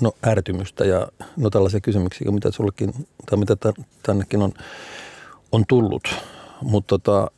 [0.00, 3.56] no, ärtymystä ja no, tällaisia kysymyksiä, mitä sullekin, tai mitä
[4.02, 4.52] tännekin on,
[5.52, 6.14] on tullut.
[6.62, 7.30] Mutta tota,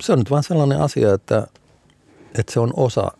[0.00, 1.46] se on nyt vain sellainen asia, että,
[2.38, 3.12] että se on osa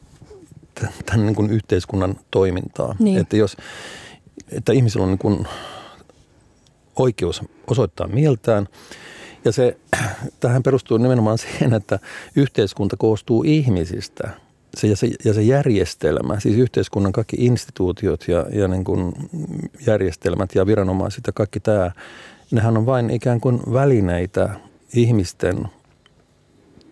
[1.07, 2.95] tämän niin kuin yhteiskunnan toimintaa.
[2.99, 3.19] Niin.
[3.19, 3.57] Että jos
[4.53, 5.47] että ihmisillä on niin kuin
[6.97, 8.69] oikeus osoittaa mieltään–
[9.45, 9.77] ja se,
[10.41, 11.99] tähän perustuu nimenomaan siihen, että
[12.37, 14.31] yhteiskunta koostuu ihmisistä.
[14.77, 19.13] Se, ja, se, ja se järjestelmä, siis yhteiskunnan kaikki instituutiot ja, ja niin kuin
[19.87, 21.91] järjestelmät ja viranomaiset ja kaikki tämä,
[22.51, 24.51] nehän on vain ikään kuin välineitä
[24.95, 25.69] ihmisten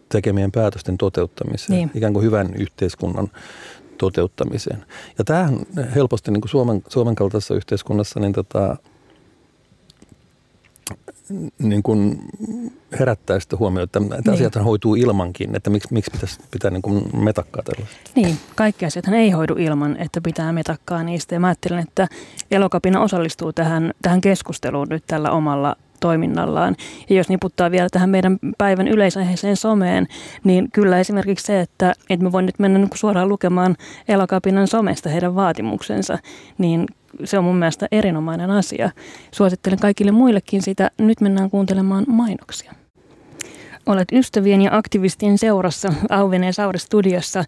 [0.09, 1.91] tekemien päätösten toteuttamiseen, niin.
[1.95, 3.29] ikään kuin hyvän yhteiskunnan
[3.99, 4.85] toteuttamiseen.
[5.19, 5.59] Ja tämähän
[5.95, 8.77] helposti niin kuin Suomen, Suomen kaltaisessa yhteiskunnassa, niin tota,
[11.59, 12.21] niin kuin
[12.99, 14.35] herättää sitä huomioon, että, että niin.
[14.35, 18.11] asiat hoituu ilmankin, että miksi, miksi pitäisi, pitää niin kuin metakkaa tällaista.
[18.15, 21.35] Niin, kaikki asiat ei hoidu ilman, että pitää metakkaa niistä.
[21.35, 22.09] Ja mä ajattelen, että
[22.51, 26.77] Elokapina osallistuu tähän, tähän keskusteluun nyt tällä omalla toiminnallaan.
[27.11, 30.07] Ja jos niputtaa vielä tähän meidän päivän yleisaiheeseen someen,
[30.45, 33.77] niin kyllä esimerkiksi se, että, että me voin nyt mennä niin suoraan lukemaan
[34.09, 36.19] Elokapinan somesta heidän vaatimuksensa,
[36.59, 36.87] niin
[37.25, 38.91] se on mun mielestä erinomainen asia.
[39.33, 40.91] Suosittelen kaikille muillekin sitä.
[40.99, 42.73] Nyt mennään kuuntelemaan mainoksia.
[43.87, 47.45] Olet ystävien ja aktivistien seurassa Auveneen Saure-studiossa.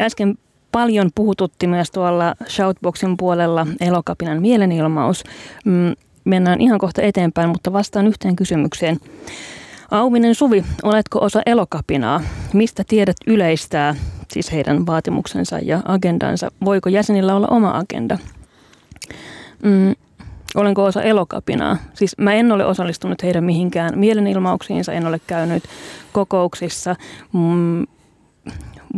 [0.00, 0.38] Äsken
[0.72, 5.24] paljon puhututti myös tuolla Shoutboxin puolella Elokapinan mielenilmaus.
[6.26, 8.98] Mennään ihan kohta eteenpäin, mutta vastaan yhteen kysymykseen.
[9.90, 12.20] Auvinen Suvi, oletko osa Elokapinaa?
[12.52, 13.94] Mistä tiedät yleistää,
[14.32, 16.50] siis heidän vaatimuksensa ja agendansa?
[16.64, 18.18] Voiko jäsenillä olla oma agenda?
[19.62, 19.94] Mm,
[20.54, 21.76] olenko osa elokapinaa.
[21.94, 25.62] Siis mä en ole osallistunut heidän mihinkään mielenilmauksiinsa, en ole käynyt
[26.12, 26.96] kokouksissa.
[27.32, 27.86] Mm,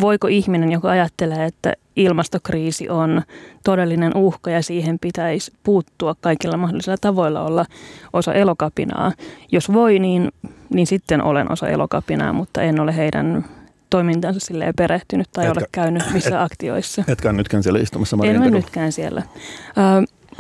[0.01, 3.23] voiko ihminen, joka ajattelee, että ilmastokriisi on
[3.65, 7.65] todellinen uhka ja siihen pitäisi puuttua kaikilla mahdollisilla tavoilla olla
[8.13, 9.13] osa elokapinaa.
[9.53, 10.33] Jos voi, niin,
[10.75, 13.45] niin sitten olen osa elokapinaa, mutta en ole heidän
[13.91, 17.05] toimintansa silleen perehtynyt tai etkä, ole käynyt missä et, aktioissa.
[17.09, 19.23] Etkä nytkään siellä istumassa En ole nytkään siellä.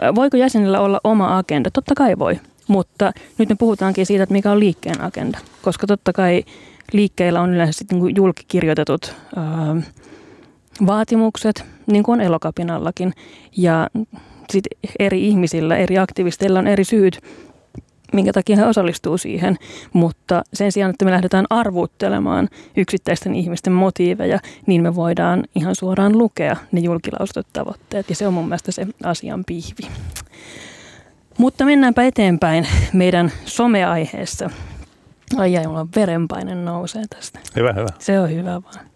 [0.02, 1.70] Ö, voiko jäsenillä olla oma agenda?
[1.70, 5.38] Totta kai voi, mutta nyt me puhutaankin siitä, että mikä on liikkeen agenda.
[5.62, 6.44] Koska totta kai
[6.92, 9.82] liikkeillä on yleensä sitten niin julkikirjoitetut ö,
[10.86, 13.12] vaatimukset, niin kuin on elokapinallakin.
[13.56, 13.88] Ja
[14.50, 17.20] sitten eri ihmisillä, eri aktivisteilla on eri syyt
[18.12, 19.56] minkä takia he osallistuu siihen,
[19.92, 26.18] mutta sen sijaan, että me lähdetään arvuuttelemaan yksittäisten ihmisten motiiveja, niin me voidaan ihan suoraan
[26.18, 29.88] lukea ne julkilausutut tavoitteet, ja se on mun mielestä se asian pihvi.
[31.38, 34.50] Mutta mennäänpä eteenpäin meidän someaiheessa.
[35.36, 37.38] Ai ai, mulla on verenpaine nousee tästä.
[37.56, 37.88] Hyvä, hyvä.
[37.98, 38.88] Se on hyvä vaan.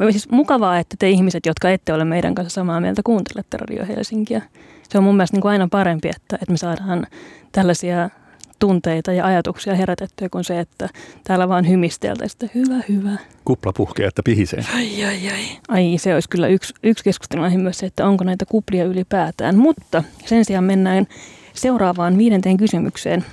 [0.10, 4.42] Siis mukavaa, että te ihmiset, jotka ette ole meidän kanssa samaa mieltä, kuuntelette Radio Helsinkiä.
[4.88, 7.06] Se on mun mielestä niin kuin aina parempi, että, että me saadaan
[7.52, 8.10] tällaisia
[8.58, 10.88] tunteita ja ajatuksia herätettyä kuin se, että
[11.24, 13.18] täällä vaan hymisteltäisiin, että hyvä, hyvä.
[13.44, 14.64] Kupla puhkee, että pihisee.
[14.74, 15.44] Ai, ai, ai.
[15.68, 19.56] Ai, se olisi kyllä yksi, yksi keskustelu myös se, että onko näitä kuplia ylipäätään.
[19.56, 21.06] Mutta sen sijaan mennään
[21.54, 23.24] seuraavaan viidenteen kysymykseen.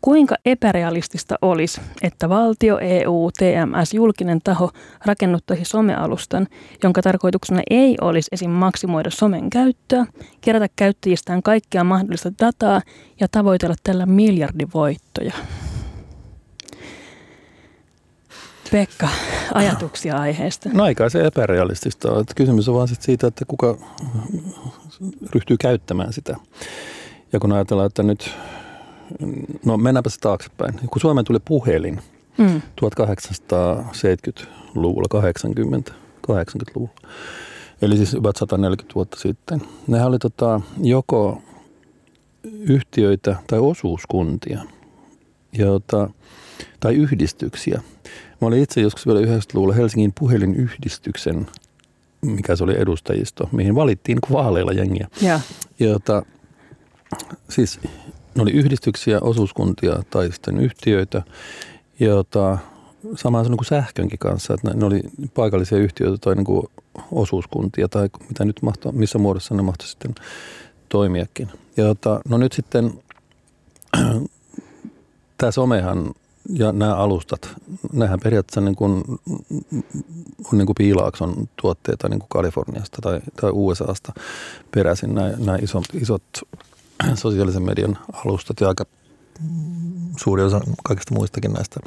[0.00, 4.70] Kuinka epärealistista olisi, että valtio, EU, TMS, julkinen taho
[5.06, 6.46] rakennuttaisi somealustan,
[6.82, 8.50] jonka tarkoituksena ei olisi esim.
[8.50, 10.06] maksimoida somen käyttöä,
[10.40, 12.80] kerätä käyttäjistään kaikkea mahdollista dataa
[13.20, 15.32] ja tavoitella tällä miljardivoittoja?
[18.70, 19.08] Pekka,
[19.54, 20.68] ajatuksia aiheesta?
[20.72, 23.78] No aika se epärealistista Kysymys on vaan siitä, että kuka
[25.34, 26.36] ryhtyy käyttämään sitä.
[27.32, 28.30] Ja kun ajatellaan, että nyt
[29.64, 30.74] no mennäänpä se taaksepäin.
[30.74, 32.00] Kun Suomeen tuli puhelin
[32.38, 32.62] Mm.
[32.80, 35.92] 1870-luvulla, 80,
[36.30, 36.94] 80-luvulla,
[37.82, 39.62] eli siis about 140 vuotta sitten.
[39.86, 41.42] Nehän oli tota, joko
[42.44, 44.60] yhtiöitä tai osuuskuntia
[45.52, 46.10] jota,
[46.80, 47.82] tai yhdistyksiä.
[48.40, 51.46] Mä olin itse joskus vielä 90-luvulla Helsingin puhelinyhdistyksen,
[52.20, 55.08] mikä se oli edustajisto, mihin valittiin vaaleilla jengiä.
[55.22, 55.40] Ja.
[55.80, 56.22] Jota,
[57.48, 57.80] siis
[58.34, 61.22] ne oli yhdistyksiä, osuuskuntia tai sitten yhtiöitä,
[62.00, 62.58] jota
[63.14, 65.02] sama niin kuin sähkönkin kanssa, että ne, oli
[65.34, 66.66] paikallisia yhtiöitä tai niin kuin
[67.12, 70.14] osuuskuntia tai mitä nyt mahto, missä muodossa ne mahtoi sitten
[70.88, 71.48] toimiakin.
[71.76, 73.02] Ja jota, no nyt sitten
[75.38, 76.14] tämä somehan
[76.52, 77.48] ja nämä alustat,
[77.92, 79.04] nämähän periaatteessa niin kuin,
[80.52, 84.12] on niin kuin piilaakson tuotteita niin kuin Kaliforniasta tai, tai USAsta
[84.70, 86.22] peräisin nämä, nämä isot, isot
[87.14, 88.84] sosiaalisen median alustat ja aika
[90.16, 91.80] suuri osa kaikista muistakin näistä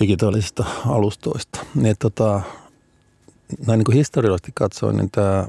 [0.00, 1.60] digitaalisista alustoista.
[1.74, 2.40] Niin, tota,
[3.66, 5.46] näin niin kuin historiallisesti katsoin, niin tämä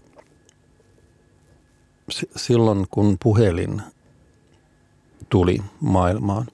[2.35, 3.81] silloin kun puhelin
[5.29, 6.47] tuli maailmaan,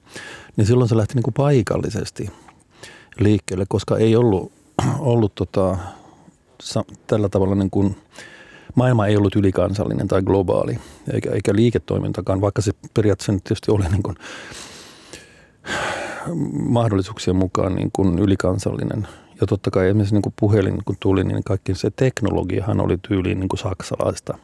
[0.56, 2.30] niin silloin se lähti niin kuin paikallisesti
[3.18, 4.52] liikkeelle, koska ei ollut,
[4.98, 5.78] ollut tota,
[7.06, 7.96] tällä tavalla niin kuin,
[8.74, 10.78] maailma ei ollut ylikansallinen tai globaali,
[11.12, 14.16] eikä, eikä liiketoimintakaan, vaikka se periaatteessa tietysti oli niin kuin,
[16.52, 19.08] mahdollisuuksien mukaan niin kuin ylikansallinen.
[19.40, 23.40] Ja totta kai esimerkiksi niin kuin puhelin kun tuli, niin kaikki se teknologiahan oli tyyliin
[23.40, 24.38] niin kuin saksalaista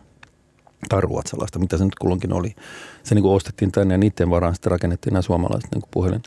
[0.89, 2.55] tai ruotsalaista, mitä se nyt kulloinkin oli.
[3.03, 6.23] Se niin kuin ostettiin tänne ja niiden varaan sitten rakennettiin nämä suomalaiset niin kuin puhelin,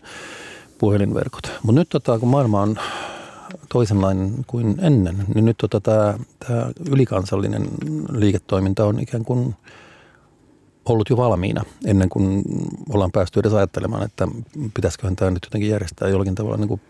[0.78, 1.52] puhelinverkot.
[1.64, 2.76] Mutta nyt tota, kun maailma on
[3.70, 7.68] toisenlainen kuin ennen, niin nyt tota, tämä, tämä ylikansallinen
[8.12, 9.56] liiketoiminta on ikään kuin
[10.86, 12.44] ollut jo valmiina ennen kuin
[12.90, 14.28] ollaan päästy edes ajattelemaan, että
[14.74, 16.82] pitäisiköhän tämä nyt jotenkin järjestää jollakin tavalla niin kuin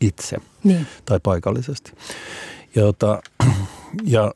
[0.00, 0.86] itse Niin.
[1.04, 1.92] tai paikallisesti.
[2.74, 3.22] Ja, jota,
[4.04, 4.34] ja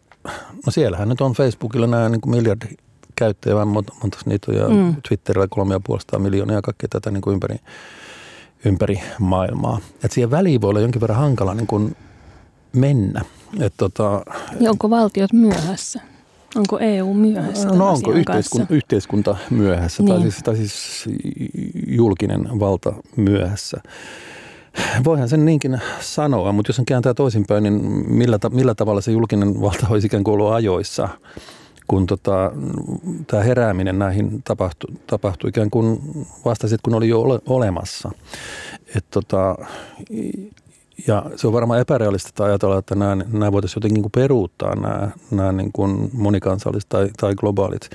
[0.67, 2.67] no siellähän nyt on Facebookilla nämä niin kuin miljardi
[3.17, 4.97] käyttäjää, monta, monta niitä on, ja Mm.
[5.09, 7.57] Twitterillä kolme ja miljoonaa ja kaikkea tätä niin kuin ympäri,
[8.65, 9.79] ympäri maailmaa.
[10.05, 11.97] Et siihen väliin voi olla jonkin verran hankala niin kuin
[12.73, 13.25] mennä.
[13.61, 14.23] Et tota,
[14.61, 16.01] Ja onko valtiot myöhässä?
[16.57, 17.63] Onko EU myöhässä?
[17.67, 20.33] tämän no onko asian yhteiskunta, myöhässä tai, Niin.
[20.33, 21.05] siis, tai siis
[21.87, 23.81] julkinen valta myöhässä?
[25.05, 27.75] Voihan sen niinkin sanoa, mutta jos sen kääntää toisinpäin, niin
[28.15, 31.09] millä, millä tavalla se julkinen valta olisi ikään kuin ollut ajoissa,
[31.91, 32.53] kun tota,
[33.27, 36.01] tämä herääminen näihin tapahtui, tapahtui ikään kuin
[36.45, 38.11] vasta sitten, kun oli jo ole, olemassa.
[38.97, 39.57] Et tota,
[41.07, 44.75] ja se on varmaan epärealistista ajatella, että nämä, voitaisiin jotenkin niin kuin peruuttaa,
[45.31, 45.73] nämä, niin
[46.13, 47.91] monikansalliset tai, tai globaalit,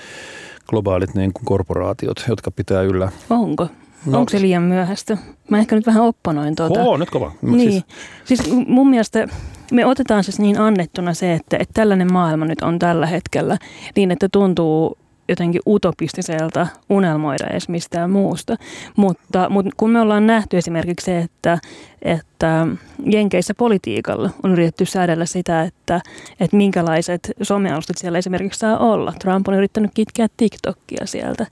[0.67, 3.11] globaalit niin kuin korporaatiot, jotka pitää yllä.
[3.29, 3.67] Onko?
[4.06, 5.18] No, Onko se liian myöhäistä?
[5.49, 6.84] Mä ehkä nyt vähän opponoin tuota.
[6.84, 7.32] Oo, nyt kova.
[7.41, 7.72] Niin.
[7.72, 7.84] Siis,
[8.26, 9.28] Siis, siis mun mielestä
[9.72, 13.58] me otetaan siis niin annettuna se, että, että tällainen maailma nyt on tällä hetkellä
[13.95, 14.97] niin, että tuntuu
[15.30, 18.56] jotenkin utopistiselta unelmoida edes mistään muusta.
[18.95, 21.58] Mutta, mutta kun me ollaan nähty esimerkiksi se, että,
[22.01, 22.68] että
[23.06, 26.01] Jenkeissä politiikalla on yritetty säädellä sitä, että,
[26.39, 29.14] että minkälaiset somealustat siellä esimerkiksi saa olla.
[29.20, 31.45] Trump on yrittänyt kitkeä TikTokia sieltä,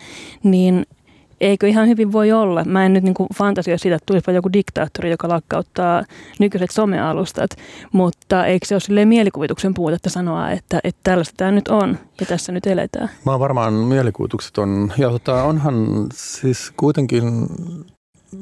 [0.43, 0.85] niin
[1.43, 2.63] eikö ihan hyvin voi olla.
[2.63, 6.03] Mä en nyt niin fantasioi siitä, että tulisipa joku diktaattori, joka lakkauttaa
[6.39, 7.49] nykyiset somealustat,
[7.91, 12.25] mutta eikö se ole silleen mielikuvituksen puutetta sanoa, että, että tällaista tämä nyt on ja
[12.25, 13.09] tässä nyt eletään?
[13.25, 17.23] mä oon varmaan mielikuvitukset on, ja tota, onhan siis kuitenkin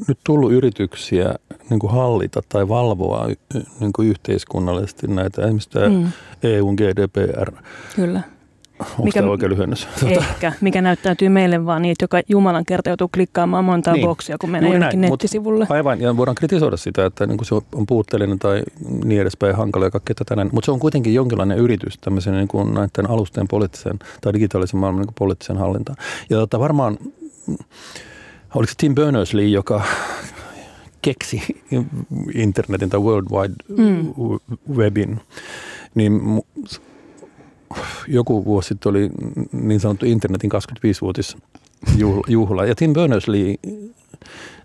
[0.07, 1.35] nyt tullut yrityksiä
[1.69, 3.27] niin kuin hallita tai valvoa
[3.79, 6.11] niin kuin yhteiskunnallisesti näitä, esimerkiksi tämä Mm,
[6.43, 7.51] EUn GDPR,
[7.95, 8.21] kyllä.
[8.89, 9.87] Onko Mikä- tämä oikein lyhennys?
[10.07, 14.07] Ehkä, mikä näyttäytyy meille vaan niin, että joka Jumalan kerta joutuu klikkaamaan montaa Niin.
[14.07, 15.67] boksia, kun menee jonnekin mut- nettisivulle.
[15.69, 18.63] Aivan, ja voidaan kritisoida sitä, että niin se on puutteellinen tai
[19.05, 20.45] niin edespäin hankala ja kaikkea tätä.
[20.51, 24.99] Mutta se on kuitenkin jonkinlainen yritys tämmöisen niin kuin näiden alusten poliittisen tai digitaalisen maailman
[25.01, 25.97] niin kuin poliittisen hallintaan.
[26.29, 26.97] Ja tota, varmaan,
[28.55, 29.81] oliko se Tim Berners-Lee, joka
[31.01, 31.41] keksi
[32.33, 34.13] internetin tai World Wide Mm.
[34.75, 35.19] Webin,
[35.95, 36.21] niin
[38.07, 39.09] joku vuosi sitten oli
[39.51, 41.37] niin sanottu internetin 25-vuotis
[41.97, 42.65] juhla- juhla.
[42.65, 43.77] Ja Tim Berners-Lee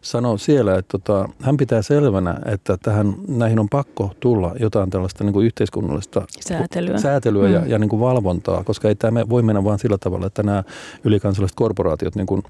[0.02, 5.24] sanoi siellä, että tota, hän pitää selvänä, että tähän, näihin on pakko tulla jotain tällaista
[5.24, 6.98] niin kuin yhteiskunnallista Säätelyä.
[6.98, 7.68] säätelyä ja, Mm.
[7.70, 10.64] ja niin kuin valvontaa, koska ei tämä voi mennä vain sillä tavalla, että nämä
[11.04, 12.42] ylikansalliset korporaatiot niin kuin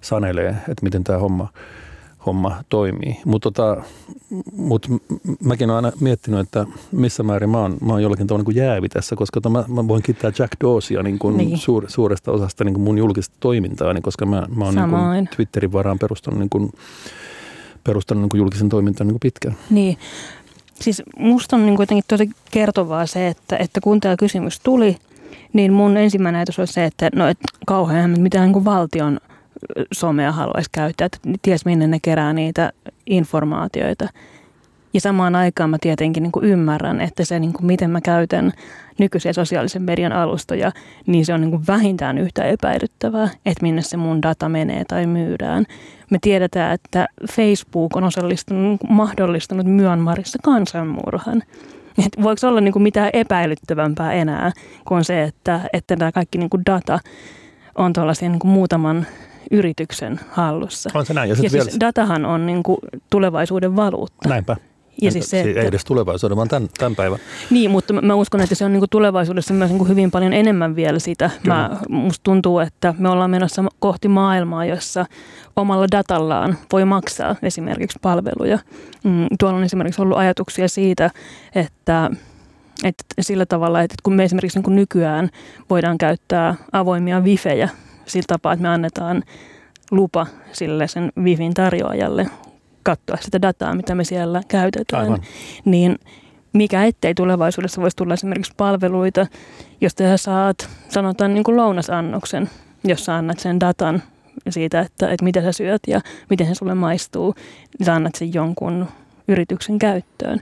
[0.00, 1.48] sanelee, että miten tämä homma,
[2.26, 3.20] homma toimii.
[3.24, 3.82] Mutta tota,
[4.56, 4.88] mut
[5.44, 8.88] mäkin olen aina miettinyt, että missä määrin mä oon, mä oon jollakin tavalla niin jäävi
[8.88, 11.58] tässä, koska tota, mä, mä voin kiittää Jack Dawsia niin kuin niin.
[11.58, 15.28] Suur, suuresta osasta niin kuin mun julkista toimintaa, niin koska mä, mä oon niin kuin
[15.36, 16.72] Twitterin varaan perustanut, niin kuin,
[17.84, 19.56] perustanut niin kuin julkisen toimintaan niin kuin pitkään.
[19.70, 19.98] Niin.
[20.74, 24.96] Siis musta on niin kuitenkin tosi kertovaa se, että, että kun tämä kysymys tuli,
[25.52, 29.20] niin mun ensimmäinen ajatus oli se, että no et kauhean mitä niin kuin valtion–
[29.92, 32.72] somea haluaisi käyttää, että ties minne ne kerää niitä
[33.06, 34.08] informaatioita.
[34.94, 38.52] Ja samaan aikaan mä tietenkin niin kuin ymmärrän, että se, niin kuin miten mä käytän
[38.98, 40.72] nykyisiä sosiaalisen median alustoja,
[41.06, 45.06] niin se on niin kuin vähintään yhtä epäilyttävää, että minne se mun data menee tai
[45.06, 45.64] myydään.
[46.10, 51.42] Me tiedetään, että Facebook on osallistunut, niin mahdollistanut Myanmarissa kansanmurhan.
[51.98, 54.52] Et voiko olla niin kuin mitään epäilyttävämpää enää
[54.84, 56.98] kuin se, että, että tämä kaikki niin kuin data
[57.74, 59.06] on tuollaisia niin kuin muutaman
[59.50, 60.90] yrityksen hallussa.
[60.94, 61.30] On se näin.
[61.30, 61.64] Ja, ja vielä...
[61.64, 62.78] siis datahan on niin kuin
[63.10, 64.28] tulevaisuuden valuutta.
[64.28, 64.56] Näinpä.
[65.02, 65.60] Ja siis se, että...
[65.60, 67.18] Ei edes tulevaisuuden, vaan tämän, tämän päivän.
[67.50, 70.32] Niin, mutta mä uskon, että se on niin kuin tulevaisuudessa myös niin kuin hyvin paljon
[70.32, 71.30] enemmän vielä sitä.
[71.46, 75.06] Mä, musta tuntuu, että me ollaan menossa kohti maailmaa, jossa
[75.56, 78.58] omalla datallaan voi maksaa esimerkiksi palveluja.
[79.04, 81.10] Mm, tuolla on esimerkiksi ollut ajatuksia siitä,
[81.54, 82.10] että
[82.84, 85.30] että sillä tavalla, että kun me esimerkiksi niin kuin nykyään
[85.70, 87.68] voidaan käyttää avoimia wifejä
[88.06, 89.22] sillä tapaa, että me annetaan
[89.90, 92.26] lupa sille sen Wifin tarjoajalle
[92.82, 95.02] katsoa sitä dataa, mitä me siellä käytetään.
[95.02, 95.22] Aivan.
[95.64, 95.98] Niin
[96.52, 99.26] mikä ettei tulevaisuudessa voisi tulla esimerkiksi palveluita,
[99.80, 102.50] josta sä saat, sanotaan niin kuin lounasannoksen,
[102.84, 104.02] jossa annat sen datan
[104.48, 106.00] siitä, että, että mitä sä syöt ja
[106.30, 107.34] miten se sulle maistuu,
[107.78, 108.86] niin sä annat sen jonkun
[109.28, 110.40] yrityksen käyttöön.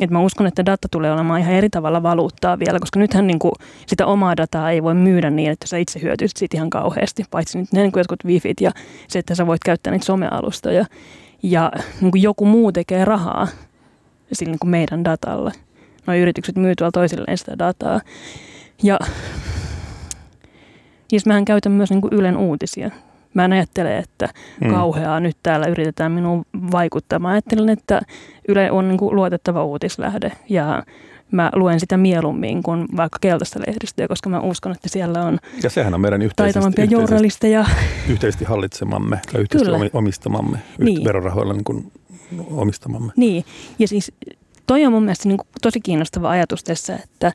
[0.00, 3.38] Et mä uskon, että data tulee olemaan ihan eri tavalla valuuttaa vielä, koska nythän niin
[3.38, 3.52] kuin
[3.86, 7.58] sitä omaa dataa ei voi myydä niin, että sä itse hyötyisit siitä ihan kauheasti, paitsi
[7.58, 8.70] nyt ne niin kuin jotkut wifit ja
[9.08, 10.84] se, että sä voit käyttää niitä somealustoja.
[11.42, 13.48] Ja niin kuin joku muu tekee rahaa
[14.32, 15.52] sillä niin kuin meidän datalla.
[16.06, 18.00] Nuo yritykset myy tuolla toisilleen sitä dataa.
[18.82, 18.98] Ja
[21.08, 22.90] siis mähän käytän myös niin kuin Ylen uutisia.
[23.34, 24.28] Mä en ajattele, että
[24.60, 24.70] mm.
[24.70, 27.18] kauheaa nyt täällä yritetään minun vaikuttaa.
[27.18, 28.00] Mä ajattelen, että
[28.48, 30.82] Yle on niin kuin luotettava uutislähde ja
[31.30, 35.70] mä luen sitä mieluummin kuin vaikka keltaista lehdistöä, koska mä uskon, että siellä on Ja
[35.70, 37.64] sehän on meidän yhteisesti, journalisteja.
[38.08, 39.90] Yhteisesti hallitsemamme tai yhteisesti Kyllä.
[39.92, 41.04] omistamamme, niin.
[41.04, 41.92] verorahoilla niin kuin
[42.50, 43.12] omistamamme.
[43.16, 43.44] Niin,
[43.78, 44.12] ja siis
[44.66, 47.32] toi on mun mielestä niin tosi kiinnostava ajatus tässä, että,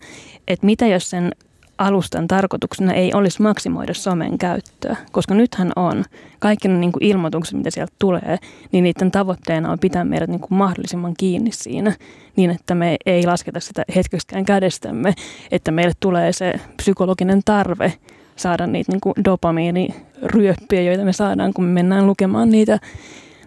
[0.48, 1.32] että mitä jos sen
[1.78, 6.04] alustan tarkoituksena ei olisi maksimoida somen käyttöä, koska nythän on
[6.40, 8.38] kaikki ne niin kuin ilmoitukset, mitä sieltä tulee,
[8.72, 11.94] niin niiden tavoitteena on pitää meidät niin kuin mahdollisimman kiinni siinä,
[12.36, 15.14] niin että me ei lasketa sitä hetkeskään kädestämme,
[15.52, 17.94] että meille tulee se psykologinen tarve
[18.36, 22.80] saada niitä niin kuin dopamiiniryöppiä, joita me saadaan, kun me mennään lukemaan niitä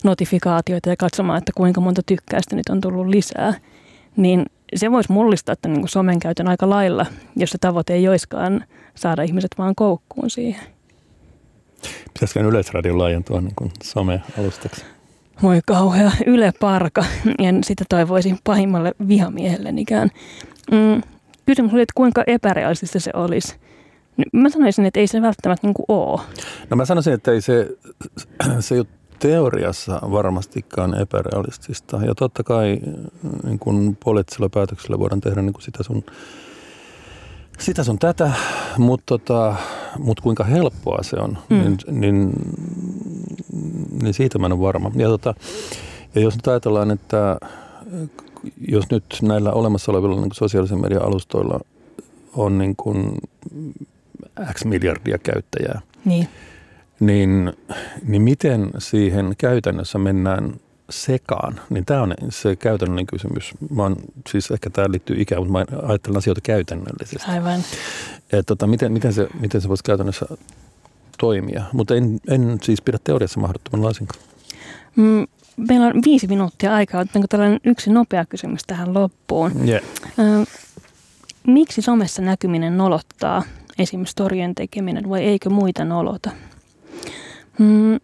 [0.04, 3.54] notifikaatioita ja katsomaan, että kuinka monta tykkäystä nyt on tullut lisää,
[4.16, 7.06] niin se voisi mullistaa tämän niin kuin somen käytön aika lailla,
[7.36, 8.64] jos se tavoite ei olisikaan
[8.94, 10.60] saada ihmiset vaan koukkuun siihen.
[12.14, 14.84] Pitäisikö Yleisradio laajentua niin kuin some-alustaksi?
[15.42, 17.04] Voi kauhea Yle Parka.
[17.38, 20.10] En sitä toivoisin pahimmalle vihamiehelleniikään.
[20.70, 21.02] Mm,
[21.46, 23.56] kysymys oli, että kuinka epärealistista se olisi.
[24.32, 26.20] Mä sanoisin, että ei se välttämättä niin kuin ole.
[26.70, 27.68] No mä sanoisin, että ei se,
[28.60, 28.84] se
[29.18, 31.96] teoriassa varmastikaan epärealistista.
[31.96, 32.78] Ja totta kai
[33.44, 36.04] niin kuin poliittisilla päätöksillä voidaan tehdä niin kuin sitä sun
[37.58, 38.32] sitä sun tätä,
[38.78, 39.54] mutta tota,
[39.98, 41.56] mut kuinka helppoa se on, mm.
[41.56, 42.32] niin, niin,
[44.02, 44.90] niin siitä mä en ole varma.
[44.94, 45.34] Ja, tota,
[46.14, 47.38] ja jos nyt ajatellaan, että
[48.68, 51.60] jos nyt näillä olemassa olevilla niin sosiaalisen median alustoilla
[52.32, 53.18] on niin kuin
[54.52, 56.28] X miljardia käyttäjää, niin
[57.00, 57.52] niin,
[58.06, 60.54] niin miten siihen käytännössä mennään
[60.90, 63.54] sekaan, niin tämä on se käytännöllinen kysymys.
[63.70, 63.96] Mä oon,
[64.28, 67.30] siis ehkä tämä liittyy ikään, mutta mä ajattelen asioita käytännöllisesti.
[67.30, 67.60] Aivan.
[68.32, 70.26] Et tota, miten, miten, se, miten se voisi käytännössä
[71.18, 74.20] toimia, mutta en, en siis pidä teoriassa mahdottoman laisinkaan.
[74.96, 75.26] Mm,
[75.68, 77.00] meillä on viisi minuuttia aikaa.
[77.00, 79.68] Otetaanko tällainen yksi nopea kysymys tähän loppuun?
[79.68, 79.82] Yeah.
[80.18, 80.44] Ö,
[81.46, 83.42] miksi somessa näkyminen nolottaa,
[83.78, 86.30] esimerkiksi storien tekeminen, vai eikö muita nolota?
[87.58, 87.98] Mm,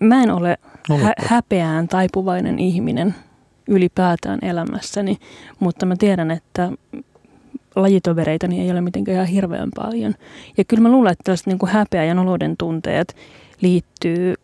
[0.00, 0.58] mä en ole
[1.02, 3.14] hä- häpeään taipuvainen ihminen
[3.68, 5.18] ylipäätään elämässäni,
[5.60, 6.72] mutta mä tiedän, että
[7.76, 10.14] lajitovereitani ei ole mitenkään ihan hirveän paljon.
[10.58, 13.16] Ja kyllä mä luulen, että tällaiset niin kuin häpeä ja nolouden tunteet
[13.60, 14.34] liittyy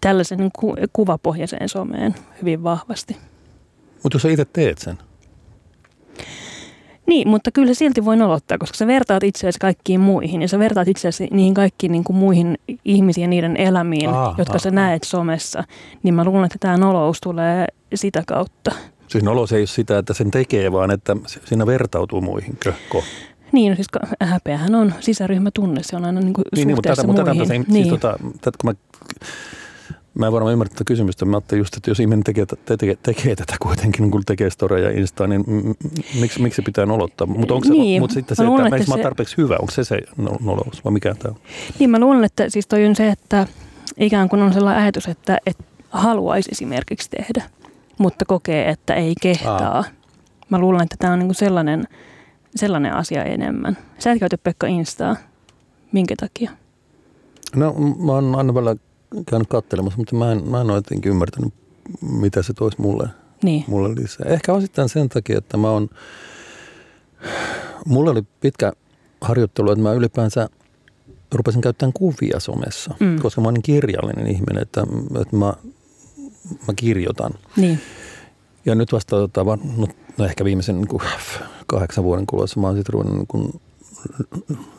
[0.00, 3.16] tällaisen niin ku- kuvapohjaiseen someen hyvin vahvasti.
[4.02, 4.98] Mutta jos sä itse teet sen?
[7.08, 10.58] Niin, mutta kyllä se silti voi nolottaa, koska sä vertaat itseäsi kaikkiin muihin ja sä
[10.58, 14.58] vertaat itseäsi niihin kaikkiin niin kuin muihin ihmisiin ja niiden elämiin, Aa, jotka aa.
[14.58, 15.64] sä näet somessa.
[16.02, 18.70] Niin mä luulen, että tämä nolous tulee sitä kautta.
[19.08, 22.56] Siis nolous ei ole sitä, että sen tekee, vaan että siinä vertautuu muihin.
[22.60, 23.04] Köhko.
[23.52, 23.88] Niin, no siis
[24.22, 27.34] häpeähän on sisäryhmätunne, se on aina niin kuin Niin, niin, mutta suhteessa tätä, mutta tätä,
[27.34, 27.64] muihin.
[27.64, 27.88] siis, niin.
[27.88, 28.74] tota, tätä, kun mä,
[30.18, 31.24] mä en varmaan ymmärrä tätä kysymystä.
[31.24, 34.90] Mä ajattelin just, että jos ihminen tekee, te- tekee, tekee tätä kuitenkin, kun tekee storeja
[34.90, 35.44] ja Instaa, niin
[36.20, 37.26] miksi, miksi se pitää nolottaa?
[37.26, 39.56] Mutta onko se, Niin, mutta sitten se, luulen, että, että että mä se- tarpeeksi hyvä,
[39.60, 41.40] onko se se no- nolous vai mikä tämä on?
[41.78, 43.46] Niin mä luulen, että siis toi on se, että
[43.96, 47.42] ikään kuin on sellainen ajatus, että, että haluaisi esimerkiksi tehdä,
[47.98, 49.76] mutta kokee, että ei kehtaa.
[49.76, 49.84] Aa.
[50.50, 51.84] Mä luulen, että tämä on niin kuin sellainen,
[52.56, 53.76] sellainen asia enemmän.
[53.98, 55.16] Sä et käytä Pekka Instaa.
[55.92, 56.50] Minkä takia?
[57.56, 57.74] No
[58.06, 58.76] mä oon aina välillä
[59.30, 61.54] käynyt katselemassa, mutta mä en, mä en ole jotenkin ymmärtänyt,
[62.02, 63.08] mitä se toisi mulle,
[63.42, 63.64] Niin.
[63.68, 64.26] mulle lisää.
[64.28, 65.88] Ehkä osittain sen takia, että mä oon,
[67.86, 68.72] mulla oli pitkä
[69.20, 70.48] harjoittelu, että mä ylipäänsä
[71.34, 73.18] rupesin käyttämään kuvia somessa, Mm.
[73.18, 74.86] koska mä oon niin kirjallinen ihminen, että,
[75.22, 75.54] että mä,
[76.66, 77.30] mä kirjoitan.
[77.56, 77.80] Niin.
[78.66, 79.86] Ja nyt vasta tota, no,
[80.18, 81.02] no ehkä viimeisen niin kuin,
[81.66, 83.60] kahdeksan vuoden kuluessa mä oon sitten ruvennut niin kuin,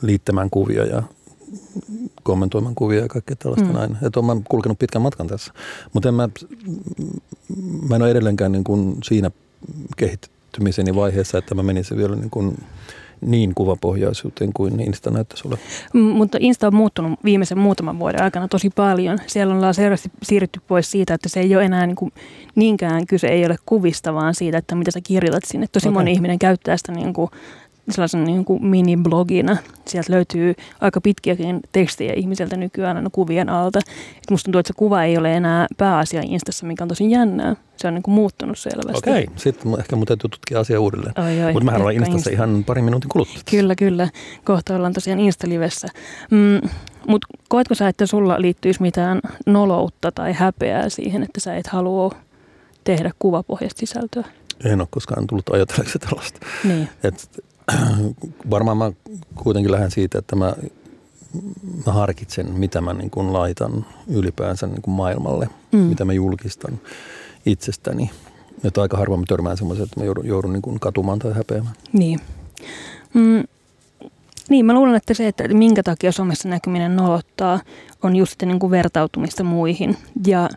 [0.01, 1.03] liittämään kuvia ja
[2.23, 3.73] kommentoimaan kuvia ja kaikkea tällaista Mm.
[3.73, 3.97] näin.
[4.01, 5.53] Että mä kulkenut pitkän matkan tässä.
[5.93, 6.29] Mutta en mä,
[7.89, 9.31] mä en ole edelleenkään niin kuin siinä
[9.97, 12.57] kehittymiseni vaiheessa, että mä menisin vielä niin, kuin
[13.21, 15.47] niin kuvapohjaisuuteen kuin Insta näyttäisi.
[15.93, 19.17] M- Mutta Insta on muuttunut viimeisen muutaman vuoden aikana tosi paljon.
[19.27, 22.11] Siellä ollaan selvästi siirrytty pois siitä, että se ei ole enää niin kuin
[22.55, 25.67] niinkään kyse ei ole kuvista, vaan siitä, että mitä sä kirjoitat sinne.
[25.71, 25.93] Tosi Okei.
[25.93, 27.31] moni ihminen käyttää sitä niin kuin
[27.91, 29.57] sellaisen niin kuin mini-blogina.
[29.85, 33.79] Sieltä löytyy aika pitkiäkin tekstejä ihmiseltä nykyään aina kuvien alta.
[34.17, 37.55] Et musta tuntuu, että se kuva ei ole enää pääasia Instassa, mikä on tosi jännää.
[37.77, 39.09] Se on niin kuin muuttunut selvästi.
[39.09, 41.13] Okei, sitten mun- ehkä mun täytyy tutkia asiaa uudelleen.
[41.53, 42.29] Mutta mähän olen Instassa Insta.
[42.29, 43.41] ihan parin minuutin kuluttua.
[43.51, 44.09] Kyllä, kyllä.
[44.43, 45.87] Kohta ollaan tosiaan Insta-livessä.
[46.31, 46.69] Mm,
[47.07, 52.11] Mutta koetko sä, että sulla liittyisi mitään noloutta tai häpeää siihen, että sä et halua
[52.83, 54.23] tehdä kuvapohjasta sisältöä?
[54.65, 56.39] En ole koskaan tullut ajatelleeksi tällaista.
[56.63, 56.89] Niin.
[57.03, 57.43] Et,
[58.51, 58.91] varmaan mä
[59.35, 60.53] kuitenkin lähden siitä, että mä,
[61.85, 65.79] mä harkitsen, mitä mä niin kuin laitan ylipäänsä niin kuin maailmalle, Mm.
[65.79, 66.79] mitä mä julkistan
[67.45, 68.11] itsestäni.
[68.63, 71.75] Että aika harvoin mä törmään semmoisen, että mä joudun, joudun niin kuin katumaan tai häpeämään.
[71.93, 72.19] Niin.
[73.13, 73.43] Mm,
[74.49, 77.59] niin, mä luulen, että se, että minkä takia somessa näkyminen nolottaa,
[78.03, 79.97] on just niin kuin vertautumista muihin.
[80.27, 80.49] Ja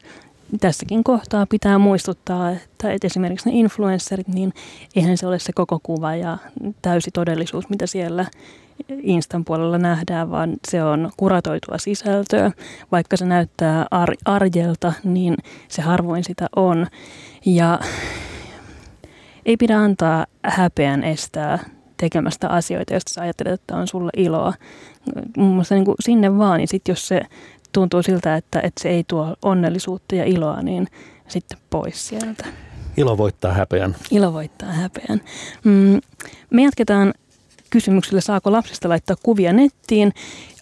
[0.60, 4.52] tässäkin kohtaa pitää muistuttaa, että, esimerkiksi ne influencerit, niin
[4.96, 6.38] eihän se ole se koko kuva ja
[6.82, 8.26] täysi todellisuus, mitä siellä
[9.02, 12.52] Instan puolella nähdään, vaan se on kuratoitua sisältöä.
[12.92, 15.36] Vaikka se näyttää ar- arjelta, niin
[15.68, 16.86] se harvoin sitä on.
[17.46, 17.80] Ja
[19.46, 21.58] ei pidä antaa häpeän estää
[21.96, 24.52] tekemästä asioita, joista sä ajattelet, että on sulle iloa.
[25.36, 27.20] Mun mielestä niin sinne vaan, niin sitten jos se
[27.72, 30.88] tuntuu siltä, että, että se ei tuo onnellisuutta ja iloa, niin
[31.28, 32.46] sitten pois sieltä.
[32.96, 33.96] Ilo voittaa häpeän.
[34.10, 35.20] Ilo voittaa häpeän.
[35.64, 36.00] Mm,
[36.50, 37.14] me jatketaan
[37.72, 40.12] kysymyksellä, saako lapsista laittaa kuvia nettiin.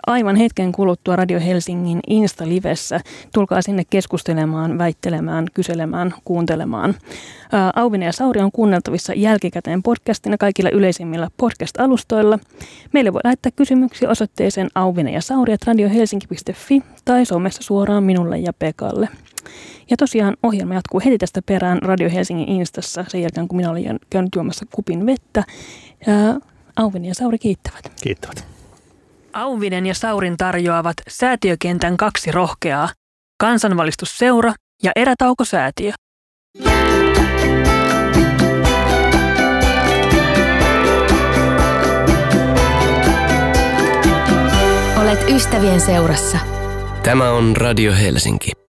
[0.06, 3.00] Aivan hetken kuluttua Radio Helsingin Insta-livessä.
[3.34, 6.94] Tulkaa sinne keskustelemaan, väittelemään, kyselemään, kuuntelemaan.
[7.52, 12.38] Ää, Auvinen ja Sauri on kuunneltavissa jälkikäteen podcastina kaikilla yleisimmillä podcast-alustoilla.
[12.92, 19.08] Meille voi lähettää kysymyksiä osoitteeseen auvinen ja sauri radiohelsinki.fi tai somessa suoraan minulle ja Pekalle.
[19.90, 24.00] Ja tosiaan ohjelma jatkuu heti tästä perään Radio Helsingin Instassa sen jälkeen, kun minä olin
[24.10, 25.44] käynyt juomassa kupin vettä.
[26.06, 27.92] Ja Auvinen ja Sauri kiittävät.
[28.02, 28.44] Kiittävät.
[29.32, 32.88] Auvinen ja Saurin tarjoavat säätiökentän kaksi rohkeaa,
[33.40, 34.52] kansanvalistusseura
[34.82, 35.92] ja erätaukosäätiö.
[45.00, 46.38] Olet ystävien seurassa.
[47.02, 48.60] Tämä on Radio Helsinki.